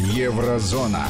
[0.00, 1.06] Еврозона.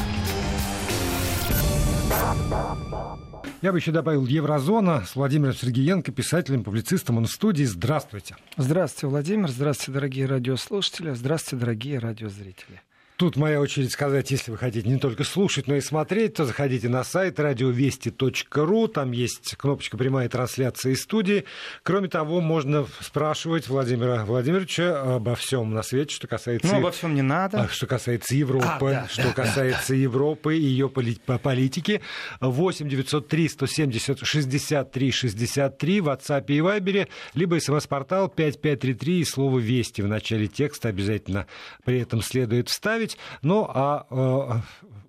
[3.61, 7.17] Я бы еще добавил Еврозона с Владимиром Сергеенко, писателем, публицистом.
[7.17, 7.65] Он в студии.
[7.65, 8.35] Здравствуйте.
[8.57, 9.49] Здравствуйте, Владимир.
[9.49, 11.13] Здравствуйте, дорогие радиослушатели.
[11.13, 12.81] Здравствуйте, дорогие радиозрители.
[13.19, 16.87] Тут моя очередь сказать, если вы хотите не только слушать, но и смотреть, то заходите
[16.87, 21.43] на сайт радиовести.ру, там есть кнопочка «Прямая трансляция из студии».
[21.83, 26.69] Кроме того, можно спрашивать Владимира Владимировича обо всем на свете, что касается...
[26.69, 27.67] Ну, обо всем не надо.
[27.67, 29.95] Что касается Европы, а, да, что да, касается да.
[29.95, 31.99] Европы и ее политики.
[32.39, 40.01] 8 903 170 63 63 в WhatsApp и Viber, либо смс-портал 5533 и слово «Вести»
[40.01, 41.47] в начале текста обязательно
[41.83, 43.17] при этом следует вставить обсудить.
[43.41, 44.15] Ну, а э,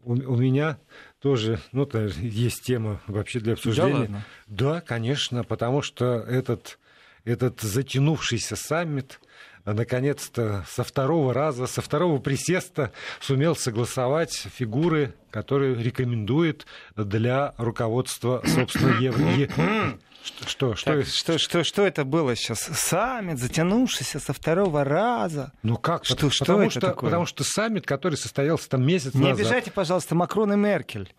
[0.04, 0.78] у, у меня
[1.20, 1.88] тоже, ну,
[2.20, 3.92] есть тема вообще для обсуждения.
[3.92, 4.24] Да, ладно?
[4.46, 6.78] да конечно, потому что этот,
[7.24, 9.20] этот затянувшийся саммит
[9.64, 18.98] наконец-то со второго раза, со второго присеста сумел согласовать фигуры, которые рекомендует для руководства, собственно,
[19.00, 19.98] Евро...
[20.46, 22.60] Что, что, так, что, что, что это было сейчас?
[22.60, 25.52] Саммит, затянувшийся со второго раза.
[25.62, 26.04] Ну как?
[26.04, 27.10] Что, потому, что потому это что, такое?
[27.10, 29.36] Потому что саммит, который состоялся там месяц Не назад.
[29.36, 31.14] Не обижайте, пожалуйста, Макрон и Меркель.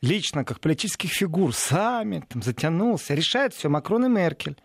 [0.00, 3.14] Лично, как политических фигур, саммит там, затянулся.
[3.14, 4.56] Решает все Макрон и Меркель.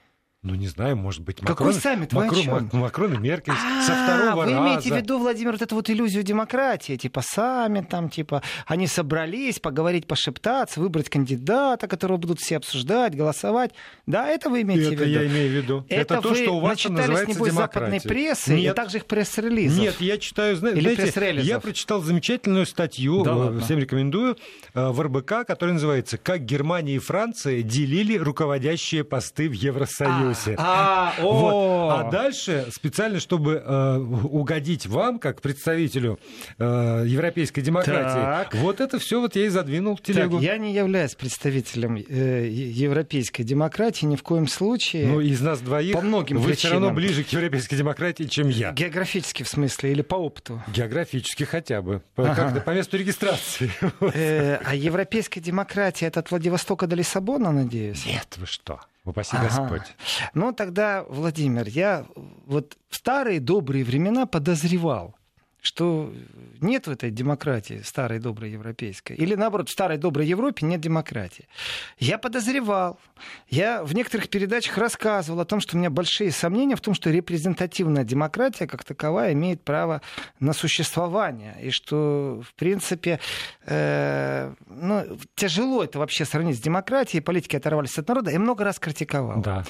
[0.44, 1.56] Ну, не знаю, может быть, Макрон...
[1.56, 2.12] Какой саммит?
[2.12, 4.62] Макрон, Макрон и Меркель а, со второго вы раза.
[4.62, 8.88] Вы имеете в виду, Владимир, вот эту вот иллюзию демократии, типа саммит, там, типа, они
[8.88, 13.72] собрались поговорить, пошептаться, выбрать кандидата, которого будут все обсуждать, голосовать.
[14.06, 15.12] Да, это вы имеете это в виду?
[15.12, 15.86] Это я имею в виду.
[15.88, 18.74] Это, это то, что у вас называется небось, западной прессы Нет.
[18.74, 19.80] и также их пресс-релизов.
[19.80, 24.36] Нет, я читаю, знаете, Или знаете я прочитал замечательную статью, да всем рекомендую,
[24.74, 30.32] э, в РБК, которая называется «Как Германия и Франция делили руководящие посты в Евросоюзе».
[30.32, 30.33] А,
[31.20, 31.92] вот.
[31.92, 36.20] А дальше, специально, чтобы э, угодить вам, как представителю
[36.58, 38.56] э, европейской демократии, так.
[38.56, 40.38] вот это все вот я и задвинул телегу.
[40.38, 45.08] Так, я не являюсь представителем э, европейской демократии ни в коем случае.
[45.08, 46.58] Ну, из нас двоих по многим вы причинам.
[46.58, 48.72] все равно ближе к европейской демократии, чем я.
[48.72, 50.62] Географически, в смысле, или по опыту?
[50.74, 52.02] Географически хотя бы.
[52.16, 52.52] По, ага.
[52.52, 53.72] как по месту регистрации.
[54.14, 58.06] Э, а европейская демократия это от Владивостока до Лиссабона, надеюсь?
[58.06, 58.80] Нет, вы что?
[59.06, 59.48] Упаси ага.
[59.48, 59.96] Господь.
[60.34, 62.06] Ну, тогда, Владимир, я
[62.46, 65.16] вот в старые добрые времена подозревал,
[65.64, 66.14] что
[66.60, 69.14] нет в этой демократии старой доброй европейской.
[69.14, 71.48] Или наоборот, в старой доброй Европе нет демократии.
[71.98, 73.00] Я подозревал.
[73.48, 77.10] Я в некоторых передачах рассказывал о том, что у меня большие сомнения в том, что
[77.10, 80.02] репрезентативная демократия как таковая имеет право
[80.42, 81.56] на существование.
[81.62, 83.22] И что, в принципе,
[83.66, 87.22] э, ну, тяжело это вообще сравнить с демократией.
[87.22, 88.32] Политики оторвались от народа.
[88.32, 89.42] Я много раз критиковал.
[89.42, 89.64] Да.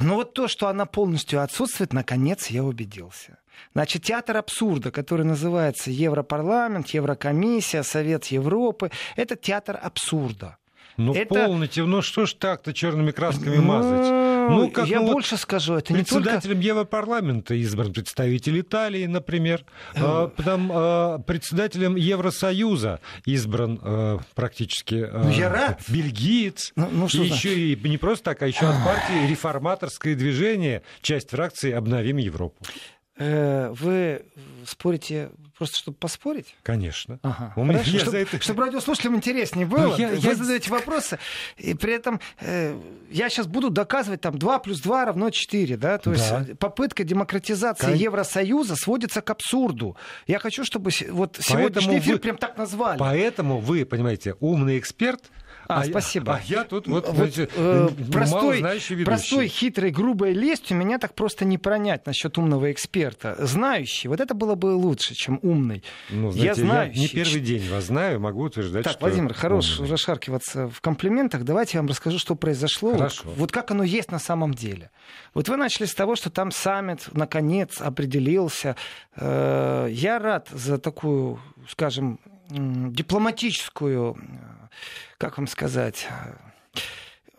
[0.00, 3.38] Но вот то, что она полностью отсутствует, наконец я убедился.
[3.74, 10.56] Значит, театр абсурда, который называется Европарламент, Еврокомиссия, Совет Европы, это театр абсурда.
[10.96, 11.34] Ну, это...
[11.34, 14.06] полностью, ну что ж так-то черными красками мазать?
[14.50, 16.14] Ну, как, я ну, больше вот скажу, это не только...
[16.14, 19.64] Председателем Европарламента избран представитель Италии, например.
[19.94, 25.82] А, потом а, председателем Евросоюза избран а, практически ну, я рад.
[25.88, 26.72] бельгиец.
[26.76, 31.30] Ну, ну, и еще и не просто так, а еще от партии реформаторское движение, часть
[31.30, 32.56] фракции «Обновим Европу».
[33.16, 34.22] Э, вы
[34.66, 35.30] спорите
[35.64, 36.54] просто, чтобы поспорить?
[36.62, 37.18] Конечно.
[37.22, 37.52] Ага.
[37.56, 38.42] У меня Хорошо, чтобы, это...
[38.42, 39.88] чтобы радиослушателям интереснее было.
[39.88, 40.34] Ну, я, вы я...
[40.34, 41.18] задаете вопросы,
[41.56, 42.78] и при этом э,
[43.10, 45.98] я сейчас буду доказывать там 2 плюс 2 равно 4, да?
[45.98, 46.16] То да.
[46.16, 47.94] есть попытка демократизации Кон...
[47.94, 49.96] Евросоюза сводится к абсурду.
[50.26, 52.20] Я хочу, чтобы вот сегодняшний эфир вы...
[52.20, 52.98] прям так назвали.
[52.98, 55.30] Поэтому вы, понимаете, умный эксперт,
[55.68, 56.40] а, а спасибо.
[56.46, 58.64] Я, а я тут вот, вот знаете, э, простой,
[59.04, 63.36] простой, хитрой, грубой лестью меня так просто не пронять насчет умного эксперта.
[63.38, 65.82] Знающий, вот это было бы лучше, чем умный.
[66.10, 67.00] Ну, знаете, я, знающий.
[67.00, 69.00] я не первый день вас знаю, могу утверждать, так, что...
[69.06, 69.90] Владимир, хорош умный.
[69.92, 71.44] расшаркиваться в комплиментах.
[71.44, 72.92] Давайте я вам расскажу, что произошло.
[72.92, 73.22] Хорошо.
[73.24, 74.90] Вот, вот как оно есть на самом деле.
[75.32, 78.76] Вот вы начали с того, что там саммит наконец определился.
[79.16, 82.18] Э, я рад за такую, скажем,
[82.50, 84.16] дипломатическую
[85.18, 86.08] как вам сказать,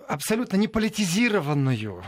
[0.07, 2.03] абсолютно не политизированную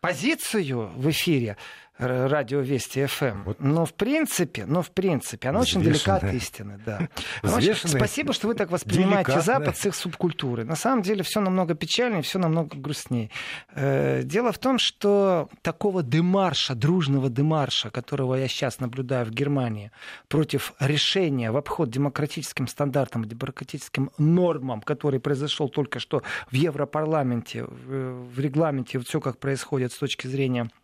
[0.00, 1.56] позицию в эфире
[1.98, 3.42] радио Вести ФМ.
[3.44, 3.60] Вот.
[3.60, 7.08] Но в принципе, но в принципе, она очень далека от истины, да.
[7.42, 7.74] Очень...
[7.74, 9.42] Спасибо, что вы так воспринимаете Деликатная.
[9.42, 10.64] Запад с их субкультурой.
[10.64, 13.30] На самом деле все намного печальнее, все намного грустнее.
[13.74, 19.90] Э, дело в том, что такого демарша, дружного демарша, которого я сейчас наблюдаю в Германии
[20.28, 28.38] против решения в обход демократическим стандартам, демократическим нормам, который произошел только что в Европарламенте, в
[28.38, 30.70] регламенте, все как происходит с точки зрения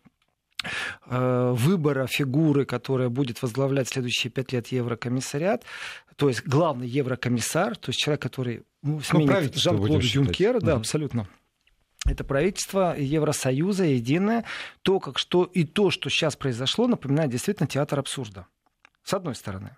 [1.05, 5.63] выбора фигуры, которая будет возглавлять следующие пять лет Еврокомиссариат,
[6.21, 10.73] то есть главный еврокомиссар, то есть человек, который ну, ну сменит ну, Жан-Клод Юнкера, да,
[10.73, 11.27] mm абсолютно.
[12.05, 14.45] Это правительство Евросоюза, единое.
[14.83, 18.45] То, как что и то, что сейчас произошло, напоминает действительно театр абсурда.
[19.03, 19.77] С одной стороны.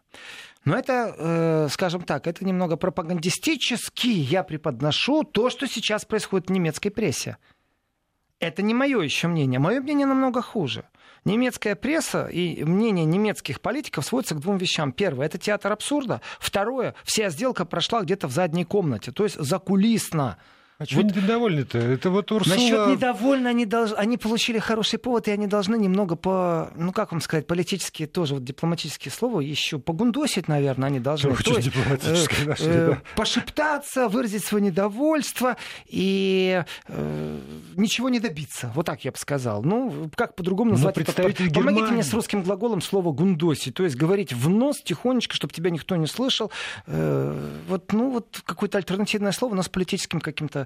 [0.66, 6.52] Но это, э, скажем так, это немного пропагандистически я преподношу то, что сейчас происходит в
[6.52, 7.38] немецкой прессе.
[8.44, 9.58] Это не мое еще мнение.
[9.58, 10.84] Мое мнение намного хуже.
[11.24, 14.92] Немецкая пресса и мнение немецких политиков сводится к двум вещам.
[14.92, 16.20] Первое– это театр абсурда.
[16.40, 20.38] Второе– вся сделка прошла где-то в задней комнате, то есть закулисно.
[20.80, 21.16] А чего вот...
[21.16, 21.78] недовольны-то?
[21.78, 22.56] Это вот Урсула...
[22.56, 23.92] Насчет недовольны они, долж...
[23.96, 28.34] они получили хороший повод, и они должны немного по, ну как вам сказать, политические тоже
[28.36, 31.36] вот дипломатические слова еще погундосить, наверное, они должны.
[31.36, 33.02] Что, есть, дипломатическое э, нашли, э, да?
[33.16, 37.40] Пошептаться, выразить свое недовольство и э,
[37.76, 38.72] ничего не добиться.
[38.74, 39.64] Вот так я бы сказал.
[39.64, 41.14] Ну, как по-другому ну, назвать это?
[41.54, 45.70] Помогите мне с русским глаголом слово гундосить, то есть говорить в нос тихонечко, чтобы тебя
[45.70, 46.52] никто не слышал.
[46.88, 47.38] Э,
[47.68, 50.63] вот, ну, вот какое-то альтернативное слово, но с политическим каким-то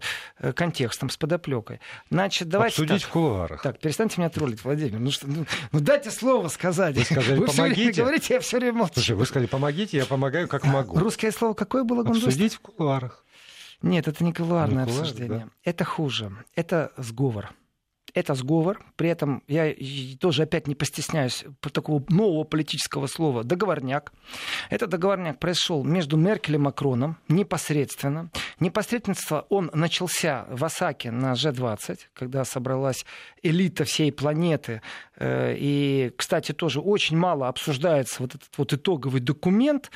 [0.56, 1.80] контекстом, с подоплекой.
[2.10, 3.10] Значит, давайте Обсудить так.
[3.10, 3.62] в кулуарах.
[3.62, 5.00] Так, перестаньте меня троллить, Владимир.
[5.00, 6.96] Ну, что, ну, ну дайте слово сказать.
[6.96, 7.92] Вы сказали, вы помогите.
[7.92, 8.94] Все говорите, я все время молчу.
[8.96, 10.98] Слушай, вы сказали, помогите, я помогаю, как могу.
[10.98, 12.26] Русское слово какое было, Гундус?
[12.26, 13.24] Обсудить в кулуарах.
[13.82, 15.40] Нет, это не кулуарное не обсуждение.
[15.40, 15.48] Да?
[15.64, 16.32] Это хуже.
[16.56, 17.54] Это сговор
[18.18, 18.84] это сговор.
[18.96, 19.76] При этом я
[20.20, 24.12] тоже опять не постесняюсь такого нового политического слова договорняк.
[24.72, 28.32] Этот договорняк произошел между Меркель и Макроном непосредственно.
[28.60, 33.06] Непосредственно он начался в Осаке на G20, когда собралась
[33.44, 34.82] элита всей планеты.
[35.18, 39.92] Э, и, кстати, тоже очень мало обсуждается вот этот вот итоговый документ.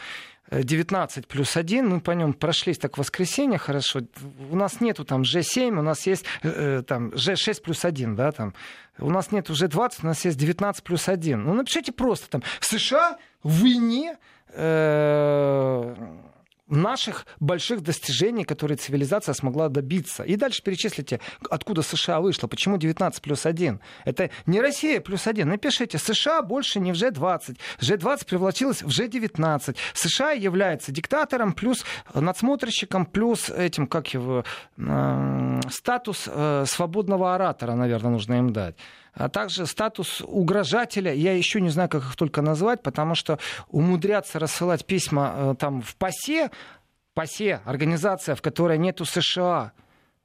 [0.51, 4.01] 19 плюс 1, мы по нем прошлись так в воскресенье хорошо.
[4.49, 8.31] У нас нету там G7, у нас есть э, э там G6 плюс 1, да,
[8.31, 8.53] там.
[8.99, 11.41] У нас нет уже 20, у нас есть 19 плюс 1.
[11.41, 14.17] Ну, напишите просто там, США в войне
[14.49, 15.95] э,
[16.71, 20.23] наших больших достижений, которые цивилизация смогла добиться.
[20.23, 21.19] И дальше перечислите,
[21.49, 23.79] откуда США вышло, почему 19 плюс 1.
[24.05, 25.47] Это не Россия плюс 1.
[25.47, 27.57] Напишите, США больше не в G20.
[27.79, 29.75] G20 превратилась в G19.
[29.93, 31.83] США является диктатором плюс
[32.13, 34.43] надсмотрщиком плюс этим, как его,
[34.77, 38.75] э, статус э, свободного оратора, наверное, нужно им дать
[39.13, 41.13] а также статус угрожателя.
[41.13, 45.81] Я еще не знаю, как их только назвать, потому что умудряться рассылать письма э, там
[45.81, 46.51] в ПАСЕ,
[47.13, 49.73] ПАСЕ, организация, в которой нету США,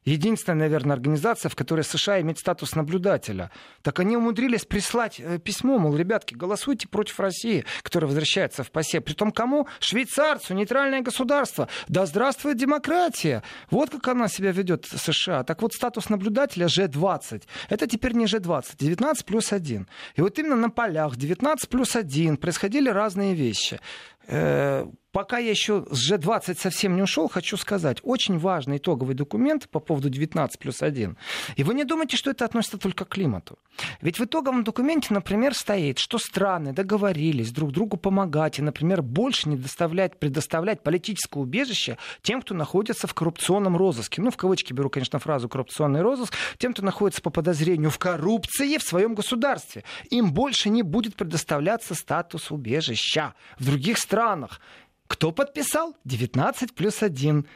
[0.07, 3.51] единственная, наверное, организация, в которой США имеет статус наблюдателя.
[3.83, 9.01] Так они умудрились прислать э, письмо, мол, ребятки, голосуйте против России, которая возвращается в ПАСЕ.
[9.01, 9.69] Притом кому?
[9.81, 11.69] Швейцарцу, нейтральное государство.
[11.89, 13.43] Да здравствует демократия.
[13.71, 15.45] Вот как она себя ведет, США.
[15.45, 17.43] Так вот, статус наблюдателя G20.
[17.69, 19.87] Это теперь не G20, 19 плюс 1.
[20.15, 23.81] И вот именно на полях 19 плюс 1 происходили разные вещи.
[24.29, 29.69] Э, пока я еще с G20 совсем не ушел, хочу сказать, очень важный итоговый документ
[29.71, 31.17] по поводу 19 плюс 1.
[31.55, 33.59] И вы не думайте, что это относится только к климату.
[34.01, 39.49] Ведь в итоговом документе, например, стоит, что страны договорились друг другу помогать и, например, больше
[39.49, 44.21] не доставлять, предоставлять политическое убежище тем, кто находится в коррупционном розыске.
[44.21, 48.77] Ну, в кавычки беру, конечно, фразу «коррупционный розыск», тем, кто находится по подозрению в коррупции
[48.77, 49.85] в своем государстве.
[50.11, 54.61] Им больше не будет предоставляться статус убежища в других странах странах.
[55.09, 55.95] Кто подписал?
[56.05, 57.47] 19 плюс 1.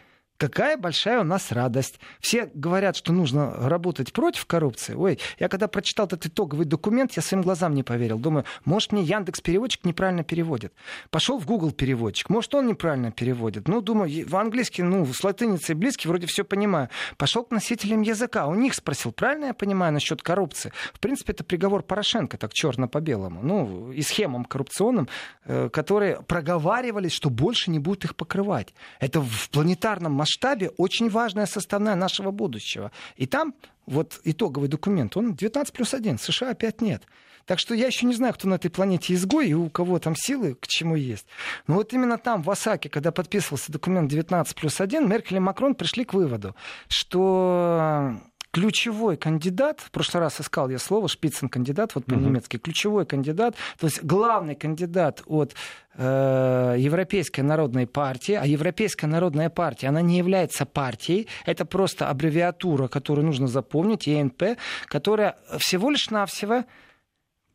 [0.41, 2.01] Какая большая у нас радость.
[2.19, 4.95] Все говорят, что нужно работать против коррупции.
[4.95, 8.19] Ой, я когда прочитал этот итоговый документ, я своим глазам не поверил.
[8.19, 10.73] Думаю, может, мне Яндекс переводчик неправильно переводит.
[11.11, 13.69] Пошел в Google переводчик, может, он неправильно переводит.
[13.69, 16.89] Ну, думаю, в английский, ну, с латиницей близкий, вроде все понимаю.
[17.19, 20.73] Пошел к носителям языка, у них спросил, правильно я понимаю насчет коррупции?
[20.95, 23.43] В принципе, это приговор Порошенко, так черно по белому.
[23.43, 25.07] Ну, и схемам коррупционным,
[25.45, 28.73] э, которые проговаривались, что больше не будет их покрывать.
[29.01, 32.91] Это в планетарном масштабе масштабе очень важная составная нашего будущего.
[33.17, 33.55] И там
[33.87, 37.03] вот итоговый документ, он 19 плюс 1, США опять нет.
[37.47, 40.15] Так что я еще не знаю, кто на этой планете изгой и у кого там
[40.15, 41.27] силы к чему есть.
[41.67, 45.75] Но вот именно там, в Осаке, когда подписывался документ 19 плюс 1, Меркель и Макрон
[45.75, 46.55] пришли к выводу,
[46.89, 48.21] что
[48.53, 52.65] ключевой кандидат, в прошлый раз искал я слово, шпицен кандидат, вот по-немецки, угу.
[52.65, 55.55] ключевой кандидат, то есть главный кандидат от
[55.95, 62.89] э, Европейской народной партии, а Европейская народная партия, она не является партией, это просто аббревиатура,
[62.89, 66.65] которую нужно запомнить, ЕНП, которая всего лишь навсего,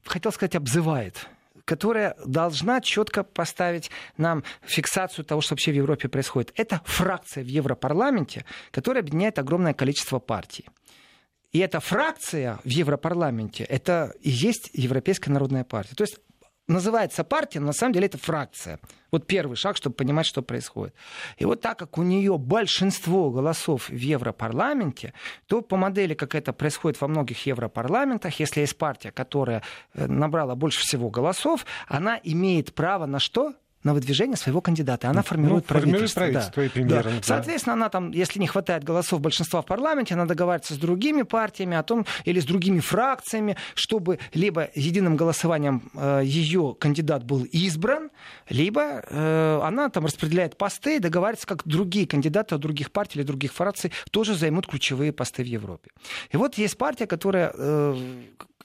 [0.05, 1.27] хотел сказать, обзывает
[1.65, 6.53] которая должна четко поставить нам фиксацию того, что вообще в Европе происходит.
[6.55, 10.65] Это фракция в Европарламенте, которая объединяет огромное количество партий.
[11.55, 15.95] И эта фракция в Европарламенте, это и есть Европейская народная партия.
[15.95, 16.19] То есть
[16.67, 18.77] называется партия, но на самом деле это фракция.
[19.09, 20.93] Вот первый шаг, чтобы понимать, что происходит.
[21.37, 25.13] И вот так как у нее большинство голосов в Европарламенте,
[25.47, 30.55] то по модели, как это происходит во многих Европарламентах, если есть партия, которая э, набрала
[30.55, 33.53] больше всего голосов, она имеет право на что?
[33.85, 35.09] На выдвижение своего кандидата.
[35.09, 36.21] Она формирует ну, правительство.
[36.21, 36.65] правительство да.
[36.65, 37.09] и премьера, да.
[37.11, 37.21] Да.
[37.21, 41.77] Соответственно, она там, если не хватает голосов большинства в парламенте, она договаривается с другими партиями
[41.77, 48.09] о том, или с другими фракциями, чтобы либо единым голосованием э, ее кандидат был избран,
[48.49, 53.25] либо э, она там распределяет посты и договаривается, как другие кандидаты от других партий или
[53.25, 55.91] других фракций тоже займут ключевые посты в Европе.
[56.31, 57.95] И вот есть партия, которая э,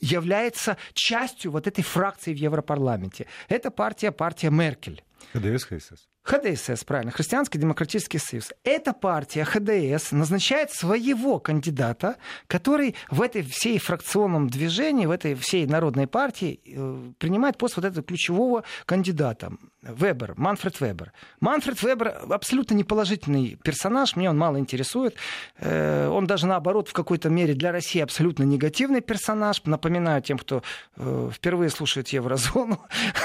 [0.01, 3.27] является частью вот этой фракции в Европарламенте.
[3.49, 5.03] Это партия, партия Меркель.
[5.33, 6.09] ХДС, ХСС.
[6.23, 8.53] ХДС, правильно, Христианский демократический союз.
[8.63, 12.17] Эта партия ХДС назначает своего кандидата,
[12.47, 17.85] который в этой всей фракционном движении, в этой всей народной партии э, принимает пост вот
[17.85, 19.53] этого ключевого кандидата.
[19.83, 21.13] Вебер, Манфред Вебер.
[21.41, 25.17] Манфред Вебер абсолютно неположительный персонаж, мне он мало интересует.
[25.57, 29.63] Э, он даже наоборот в какой-то мере для России абсолютно негативный персонаж.
[29.65, 30.63] Напоминаю тем, кто
[30.97, 32.81] э, впервые слушает Еврозону,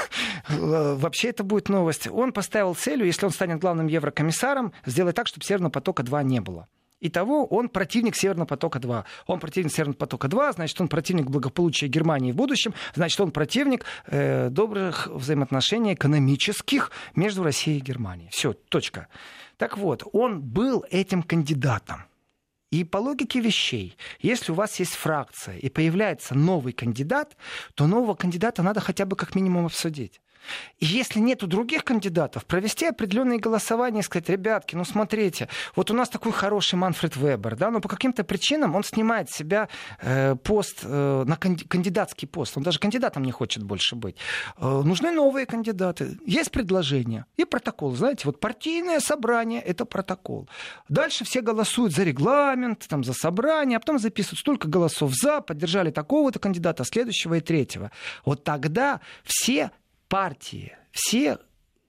[0.48, 2.08] вообще это будет новость.
[2.08, 6.68] Он поставил целью, если он станет главным еврокомиссаром, сделать так, чтобы Северного потока-2 не было.
[7.00, 9.04] Итого он противник Северного потока-2.
[9.26, 14.48] Он противник Северного потока-2, значит, он противник благополучия Германии в будущем, значит, он противник э,
[14.50, 18.30] добрых взаимоотношений экономических между Россией и Германией.
[18.30, 19.08] Все, точка.
[19.58, 22.04] Так вот, он был этим кандидатом.
[22.70, 27.36] И по логике вещей, если у вас есть фракция и появляется новый кандидат,
[27.74, 30.20] то нового кандидата надо хотя бы как минимум обсудить.
[30.78, 35.94] И если нету других кандидатов, провести определенные голосования и сказать, ребятки, ну смотрите, вот у
[35.94, 39.68] нас такой хороший Манфред Вебер, да, но по каким-то причинам он снимает с себя
[40.00, 44.16] э, пост, э, на кандидатский пост, он даже кандидатом не хочет больше быть.
[44.58, 50.48] Э, нужны новые кандидаты, есть предложение и протокол, знаете, вот партийное собрание— это протокол.
[50.88, 55.90] Дальше все голосуют за регламент, там, за собрание, а потом записывают столько голосов за, поддержали
[55.90, 57.90] такого-то кандидата, следующего и третьего.
[58.24, 59.70] Вот тогда все
[60.08, 61.38] партии, все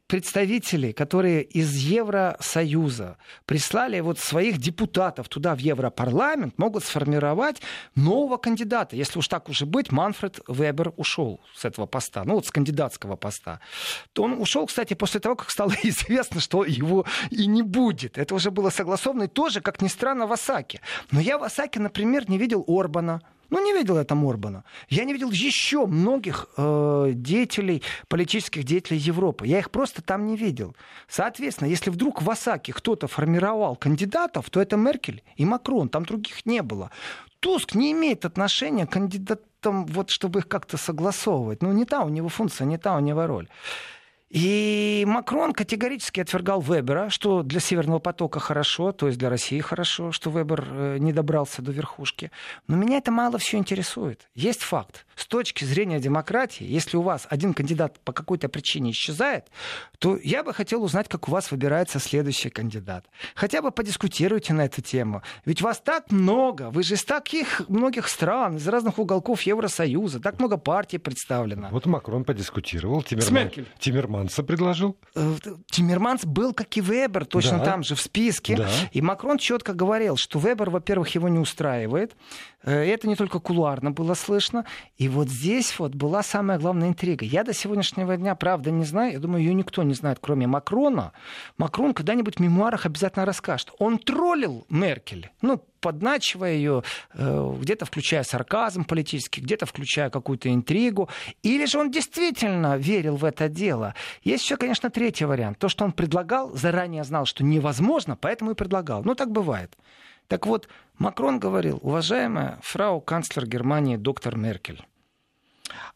[0.08, 7.62] представители, которые из Евросоюза прислали вот своих депутатов туда, в Европарламент, могут сформировать
[7.96, 8.96] нового кандидата.
[8.96, 13.18] Если уж так уже быть, Манфред Вебер ушел с этого поста, ну вот с кандидатского
[13.18, 13.60] поста.
[14.14, 18.18] То он ушел, кстати, после того, как стало известно, что его и не будет.
[18.18, 20.82] Это уже было согласовано и тоже, как ни странно, в Осаке.
[21.12, 24.64] Но я в Осаке, например, не видел Орбана, ну, не видел я там Орбана.
[24.90, 29.48] Я не видел еще многих э, деятелей, политических деятелей Европы.
[29.48, 30.76] Я их просто там не видел.
[31.08, 35.90] Соответственно, если вдруг в Осаке кто-то формировал кандидатов, то это Меркель и Макрон.
[35.90, 36.92] Там других не было.
[37.40, 41.62] Туск не имеет отношения к кандидатам, вот, чтобы их как-то согласовывать.
[41.62, 43.48] Ну, не та у него функция, не та у него роль.
[44.30, 50.12] И Макрон категорически отвергал Вебера, что для Северного потока хорошо, то есть для России хорошо,
[50.12, 52.30] что Вебер э, не добрался до верхушки.
[52.68, 54.28] Но меня это мало все интересует.
[54.36, 55.06] Есть факт.
[55.16, 59.46] С точки зрения демократии, если у вас один кандидат по какой-то причине исчезает,
[59.98, 63.06] то я бы хотел узнать, как у вас выбирается следующий кандидат.
[63.34, 65.22] Хотя бы подискутируйте на эту тему.
[65.46, 70.38] Ведь вас так много, вы же из таких многих стран, из разных уголков Евросоюза, так
[70.40, 71.70] много партий представлено.
[71.72, 74.98] Вот Макрон подискутировал, Тиммерман, Тиммерман Тиммерманса предложил?
[75.16, 75.36] Э,
[75.70, 77.66] Тиммерманс был, как и Вебер, точно да.
[77.66, 78.56] там же в списке.
[78.58, 78.68] Да.
[78.92, 82.16] И Макрон четко говорил, что Вебер, во-первых, его не устраивает.
[82.64, 84.66] Э, это не только кулуарно было слышно.
[84.98, 87.26] И вот здесь вот была самая главная интрига.
[87.26, 89.14] Я до сегодняшнего дня, правда, не знаю.
[89.14, 91.14] Я думаю, ее никто не знает, кроме Макрона.
[91.58, 93.72] Макрон когда-нибудь в мемуарах обязательно расскажет.
[93.80, 95.30] Он троллил Меркель.
[95.42, 101.08] Ну, подначивая ее, э, где-то включая сарказм политический, где-то включая какую-то интригу.
[101.44, 103.94] Или же он действительно верил в это дело.
[104.22, 105.60] Есть еще, конечно, третий вариант.
[105.60, 109.02] То, что он предлагал, заранее знал, что невозможно, поэтому и предлагал.
[109.06, 109.78] Ну, так бывает.
[110.28, 110.68] Так вот,
[110.98, 114.86] Макрон говорил, уважаемая фрау канцлер Германии доктор Меркель,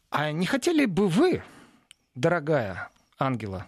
[0.09, 1.43] а не хотели бы вы,
[2.15, 2.87] дорогая
[3.19, 3.65] Ангела,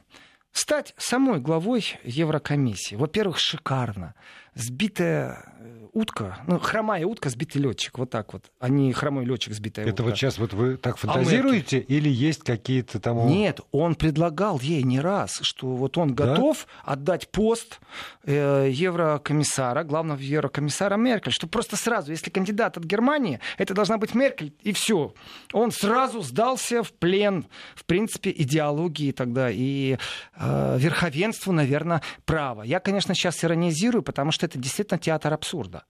[0.53, 2.95] стать самой главой Еврокомиссии?
[2.95, 4.15] Во-первых, шикарно
[4.55, 9.53] сбитая э, утка, ну, хромая утка, сбитый летчик, вот так вот, а не хромой летчик,
[9.53, 10.03] сбитая Это утка.
[10.03, 13.27] вот сейчас вот вы так фантазируете, а или есть какие-то там...
[13.27, 16.93] Нет, он предлагал ей не раз, что вот он готов да?
[16.93, 17.79] отдать пост
[18.23, 24.15] э, еврокомиссара, главного еврокомиссара Меркель, что просто сразу, если кандидат от Германии, это должна быть
[24.15, 25.13] Меркель, и все.
[25.51, 27.45] Он сразу сдался в плен,
[27.75, 29.97] в принципе, идеологии тогда и
[30.35, 32.63] э, верховенству, наверное, права.
[32.63, 35.85] Я, конечно, сейчас иронизирую, потому что что это действительно театр абсурда.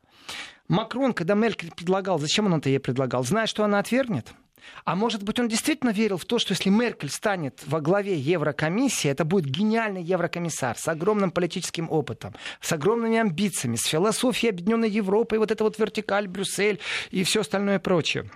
[0.67, 3.23] Макрон, когда Меркель предлагал, зачем он это ей предлагал?
[3.23, 4.31] Зная, что она отвергнет?
[4.85, 9.09] А может быть, он действительно верил в то, что если Меркель станет во главе Еврокомиссии,
[9.09, 15.35] это будет гениальный еврокомиссар с огромным политическим опытом, с огромными амбициями, с философией Объединенной Европы,
[15.35, 16.79] и вот это вот вертикаль, Брюссель
[17.09, 18.31] и все остальное прочее.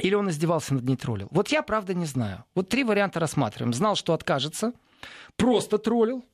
[0.00, 1.28] Или он издевался над ней троллил.
[1.32, 2.44] Вот я, правда, не знаю.
[2.54, 3.72] Вот три варианта рассматриваем.
[3.72, 4.74] Знал, что откажется,
[5.36, 6.24] просто троллил,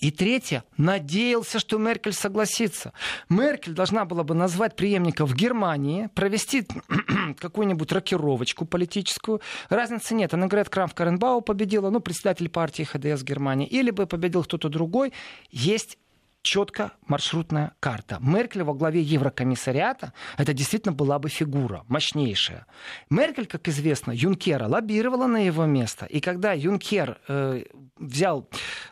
[0.00, 2.92] и третье, надеялся, что Меркель согласится.
[3.28, 6.66] Меркель должна была бы назвать преемника в Германии, провести
[7.38, 9.40] какую-нибудь рокировочку политическую.
[9.68, 10.34] Разницы нет.
[10.34, 15.12] Она говорит, Крамф Каренбау победила, ну, председатель партии ХДС Германии, или бы победил кто-то другой.
[15.50, 15.98] Есть
[16.42, 18.18] четко маршрутная карта.
[18.20, 22.66] Меркель во главе Еврокомиссариата, это действительно была бы фигура мощнейшая.
[23.10, 26.06] Меркель, как известно, Юнкера лоббировала на его место.
[26.06, 27.64] И когда Юнкер э,
[27.96, 28.48] взял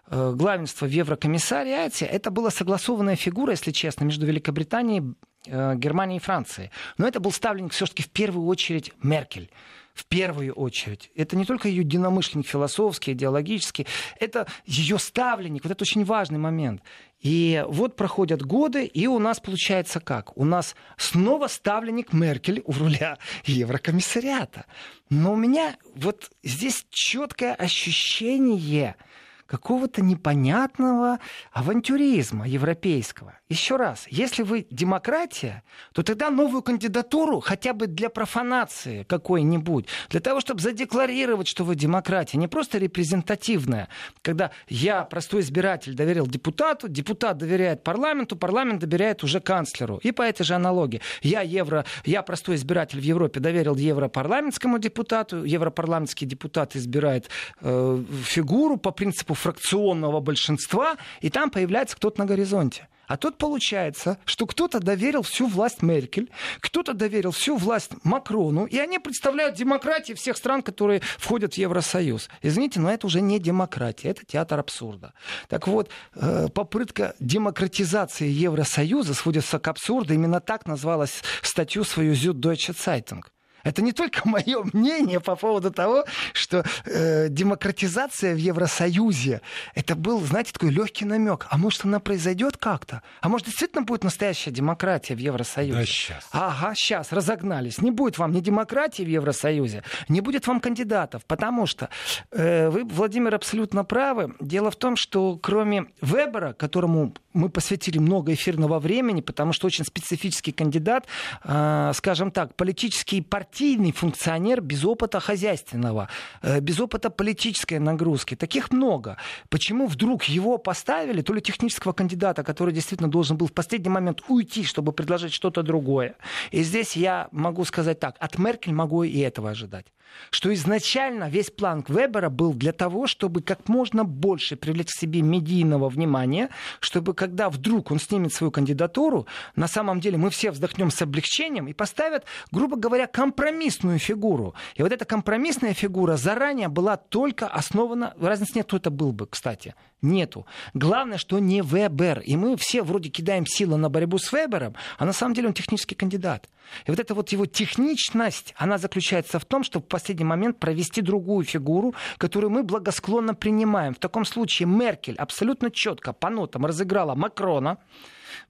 [0.07, 5.15] э, главенство в Еврокомиссариате, это была согласованная фигура, если честно, между Великобританией,
[5.47, 6.71] э, Германией и Францией.
[6.99, 9.51] Но это был ставленник все-таки в первую очередь Меркель
[9.95, 11.11] в первую очередь.
[11.15, 13.87] Это не только ее единомышленник философский, идеологический,
[14.19, 15.65] это ее ставленник.
[15.65, 16.83] Вот это очень важный момент.
[17.21, 20.37] И вот проходят годы, и у нас получается как?
[20.37, 24.65] У нас снова ставленник Меркель у руля Еврокомиссариата.
[25.11, 28.97] Но у меня вот здесь четкое ощущение–
[29.51, 31.19] какого-то непонятного
[31.51, 33.35] авантюризма европейского.
[33.49, 40.21] Еще раз, если вы демократия, то тогда новую кандидатуру хотя бы для профанации какой-нибудь, для
[40.21, 43.89] того, чтобы задекларировать, что вы демократия, не просто репрезентативная,
[44.23, 49.97] когда я, простой избиратель, доверил депутату, депутат доверяет парламенту, парламент доверяет уже канцлеру.
[50.05, 51.01] И по этой же аналогии.
[51.23, 57.29] Я, евро, я простой избиратель в Европе, доверил европарламентскому депутату, европарламентский депутат избирает
[57.63, 62.89] э, фигуру по принципу фракционного большинства, и там появляется кто-то на горизонте.
[63.11, 66.31] А тут получается, что кто-то доверил всю власть Меркель,
[66.61, 72.29] кто-то доверил всю власть Макрону, и они представляют демократии всех стран, которые входят в Евросоюз.
[72.41, 75.13] Извините, но это уже не демократия, это театр абсурда.
[75.49, 80.15] Так вот, э, попытка демократизации Евросоюза сводится к абсурду.
[80.15, 83.25] Именно так назвалась статью свою Süddeutsche Zeitung.
[83.65, 89.41] Это не только мое мнение по поводу того, что э, демократизация в Евросоюзе
[89.75, 91.47] это был, знаете, такой легкий намек.
[91.51, 93.03] А может, она произойдет как-то?
[93.21, 95.79] А может, действительно будет настоящая демократия в Евросоюзе?
[95.79, 96.29] Да, сейчас.
[96.33, 97.81] Ага, сейчас, разогнались.
[97.81, 101.89] Не будет вам ни демократии в Евросоюзе, не будет вам кандидатов, потому что
[102.31, 104.35] э, вы, Владимир, абсолютно правы.
[104.41, 109.85] Дело в том, что кроме Вебера, которому мы посвятили много эфирного времени, потому что очень
[109.85, 111.07] специфический кандидат,
[111.45, 116.09] э, скажем так, политический партийный функционер без опыта хозяйственного,
[116.43, 118.37] э, без опыта политической нагрузки.
[118.37, 119.17] Таких много.
[119.49, 124.23] Почему вдруг его поставили, то ли технического кандидата, который действительно должен был в последний момент
[124.29, 126.15] уйти, чтобы предложить что-то другое.
[126.53, 129.87] И здесь я могу сказать так, от Меркель могу и этого ожидать
[130.31, 135.23] что изначально весь план Вебера был для того, чтобы как можно больше привлечь к себе
[135.23, 140.91] медийного внимания, чтобы когда вдруг он снимет свою кандидатуру, на самом деле мы все вздохнем
[140.91, 143.07] с облегчением и поставят, грубо говоря,
[143.41, 144.55] компромиссную фигуру.
[144.75, 149.27] И вот эта компромиссная фигура заранее была только основана, разницы нет, кто это был бы,
[149.27, 150.45] кстати, нету.
[150.75, 152.21] Главное, что не Вебер.
[152.21, 155.55] И мы все вроде кидаем силы на борьбу с Вебером, а на самом деле он
[155.55, 156.51] технический кандидат.
[156.87, 161.01] И вот эта вот его техничность, она заключается в том, чтобы в последний момент провести
[161.01, 163.95] другую фигуру, которую мы благосклонно принимаем.
[163.95, 167.79] В таком случае Меркель абсолютно четко по нотам разыграла Макрона,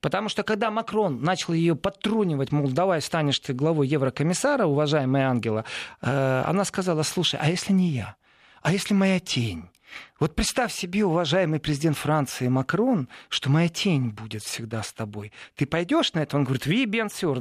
[0.01, 5.65] Потому что когда Макрон начал ее подтрунивать, мол, давай станешь ты главой Еврокомиссара, уважаемая Ангела,
[6.01, 8.17] э, она сказала, слушай, а если не я?
[8.63, 9.69] А если моя тень?
[10.21, 15.33] Вот представь себе, уважаемый президент Франции Макрон, что моя тень будет всегда с тобой.
[15.57, 16.37] Ты пойдешь на это?
[16.37, 16.85] Он говорит, ви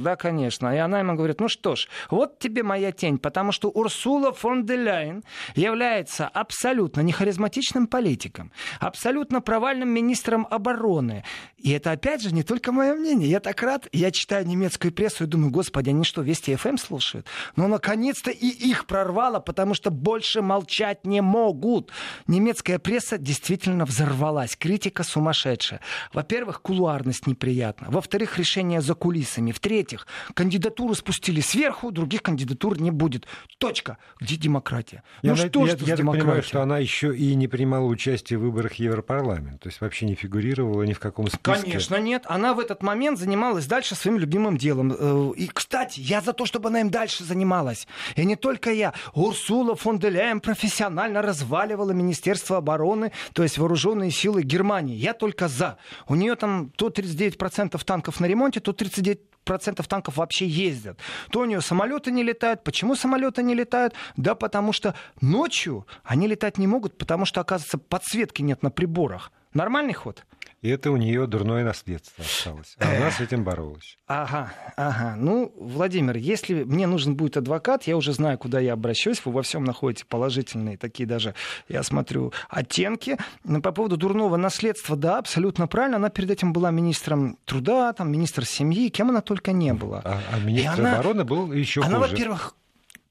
[0.00, 0.74] да, конечно.
[0.74, 4.64] И она ему говорит, ну что ж, вот тебе моя тень, потому что Урсула фон
[4.64, 5.22] де Ляйен
[5.54, 11.22] является абсолютно нехаризматичным политиком, абсолютно провальным министром обороны.
[11.58, 13.28] И это, опять же, не только мое мнение.
[13.28, 17.26] Я так рад, я читаю немецкую прессу и думаю, господи, они что, Вести ФМ слушают?
[17.56, 21.90] Но наконец-то и их прорвало, потому что больше молчать не могут.
[22.26, 24.56] Немецкая Российская пресса действительно взорвалась.
[24.56, 25.80] Критика сумасшедшая.
[26.12, 27.88] Во-первых, кулуарность неприятна.
[27.90, 29.50] Во-вторых, решение за кулисами.
[29.50, 33.26] В-третьих, кандидатуру спустили сверху, других кандидатур не будет.
[33.58, 33.98] Точка.
[34.20, 35.02] Где демократия?
[35.22, 38.38] Я, ну что я, ж я, я понимаю, что она еще и не принимала участие
[38.38, 39.58] в выборах Европарламента.
[39.58, 41.62] То есть вообще не фигурировала ни в каком списке.
[41.62, 42.22] Конечно, нет.
[42.26, 44.94] Она в этот момент занималась дальше своим любимым делом.
[44.96, 47.88] Э, и, кстати, я за то, чтобы она им дальше занималась.
[48.14, 48.94] И не только я.
[49.14, 54.94] Урсула фон де Ляйен профессионально разваливала Министерство обороны, то есть вооруженные силы Германии.
[54.96, 55.76] Я только за.
[56.06, 60.98] У нее там то 39% танков на ремонте, то 39 процентов танков вообще ездят.
[61.30, 62.62] То у нее самолеты не летают.
[62.62, 63.94] Почему самолеты не летают?
[64.16, 69.32] Да потому что ночью они летать не могут, потому что, оказывается, подсветки нет на приборах.
[69.52, 70.24] Нормальный ход?
[70.62, 72.76] И это у нее дурное наследство осталось.
[72.78, 73.96] А она с этим боролась.
[74.06, 75.14] Ага, ага.
[75.16, 79.24] Ну, Владимир, если мне нужен будет адвокат, я уже знаю, куда я обращусь.
[79.24, 81.34] Вы во всем находите положительные такие даже,
[81.68, 83.16] я смотрю, оттенки.
[83.42, 85.96] Но по поводу дурного наследства, да, абсолютно правильно.
[85.96, 90.02] Она перед этим была министром труда, там, министр семьи, кем она только не была.
[90.04, 91.96] А, а министр она, обороны был еще она, хуже.
[91.96, 92.54] Она, во-первых,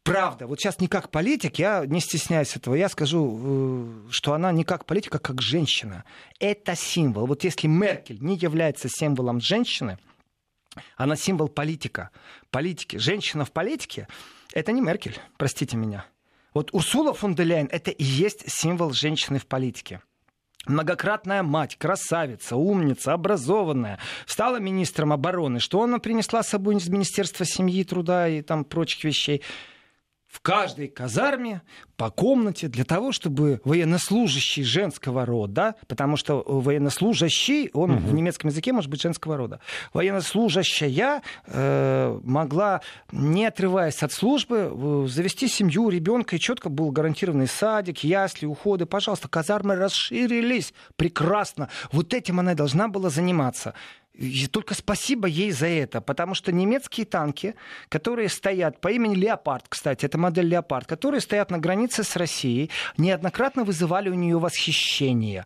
[0.03, 4.51] правда, вот сейчас не как политик, я не стесняюсь этого, я скажу, э, что она
[4.51, 6.03] не как политика, а как женщина.
[6.39, 7.27] Это символ.
[7.27, 9.97] Вот если Меркель не является символом женщины,
[10.97, 12.11] она символ политика.
[12.51, 12.97] Политики.
[12.97, 14.07] Женщина в политике—
[14.53, 16.05] это не Меркель, простите меня.
[16.53, 20.01] Вот Урсула фон де Ляйен— это и есть символ женщины в политике.
[20.65, 25.59] Многократная мать, красавица, умница, образованная, стала министром обороны.
[25.59, 29.41] Что она принесла с собой из Министерства семьи, труда и там прочих вещей?
[30.29, 31.63] В каждой казарме
[31.97, 37.99] по комнате для того, чтобы военнослужащий женского рода, потому что военнослужащий, он угу.
[37.99, 39.59] в немецком языке может быть женского рода,
[39.91, 47.47] военнослужащая э, могла, не отрываясь от службы, э, завести семью, ребенка, и четко был гарантированный
[47.47, 48.85] садик, ясли, уходы.
[48.85, 50.73] Пожалуйста, казармы расширились.
[50.95, 51.69] Прекрасно.
[51.91, 53.73] Вот этим она должна была заниматься.
[54.19, 57.55] И только спасибо ей за это, потому что немецкие танки,
[57.87, 62.69] которые стоят по имени Леопард, кстати, это модель Леопард, которые стоят на границе с Россией,
[62.97, 65.45] неоднократно вызывали у нее восхищение.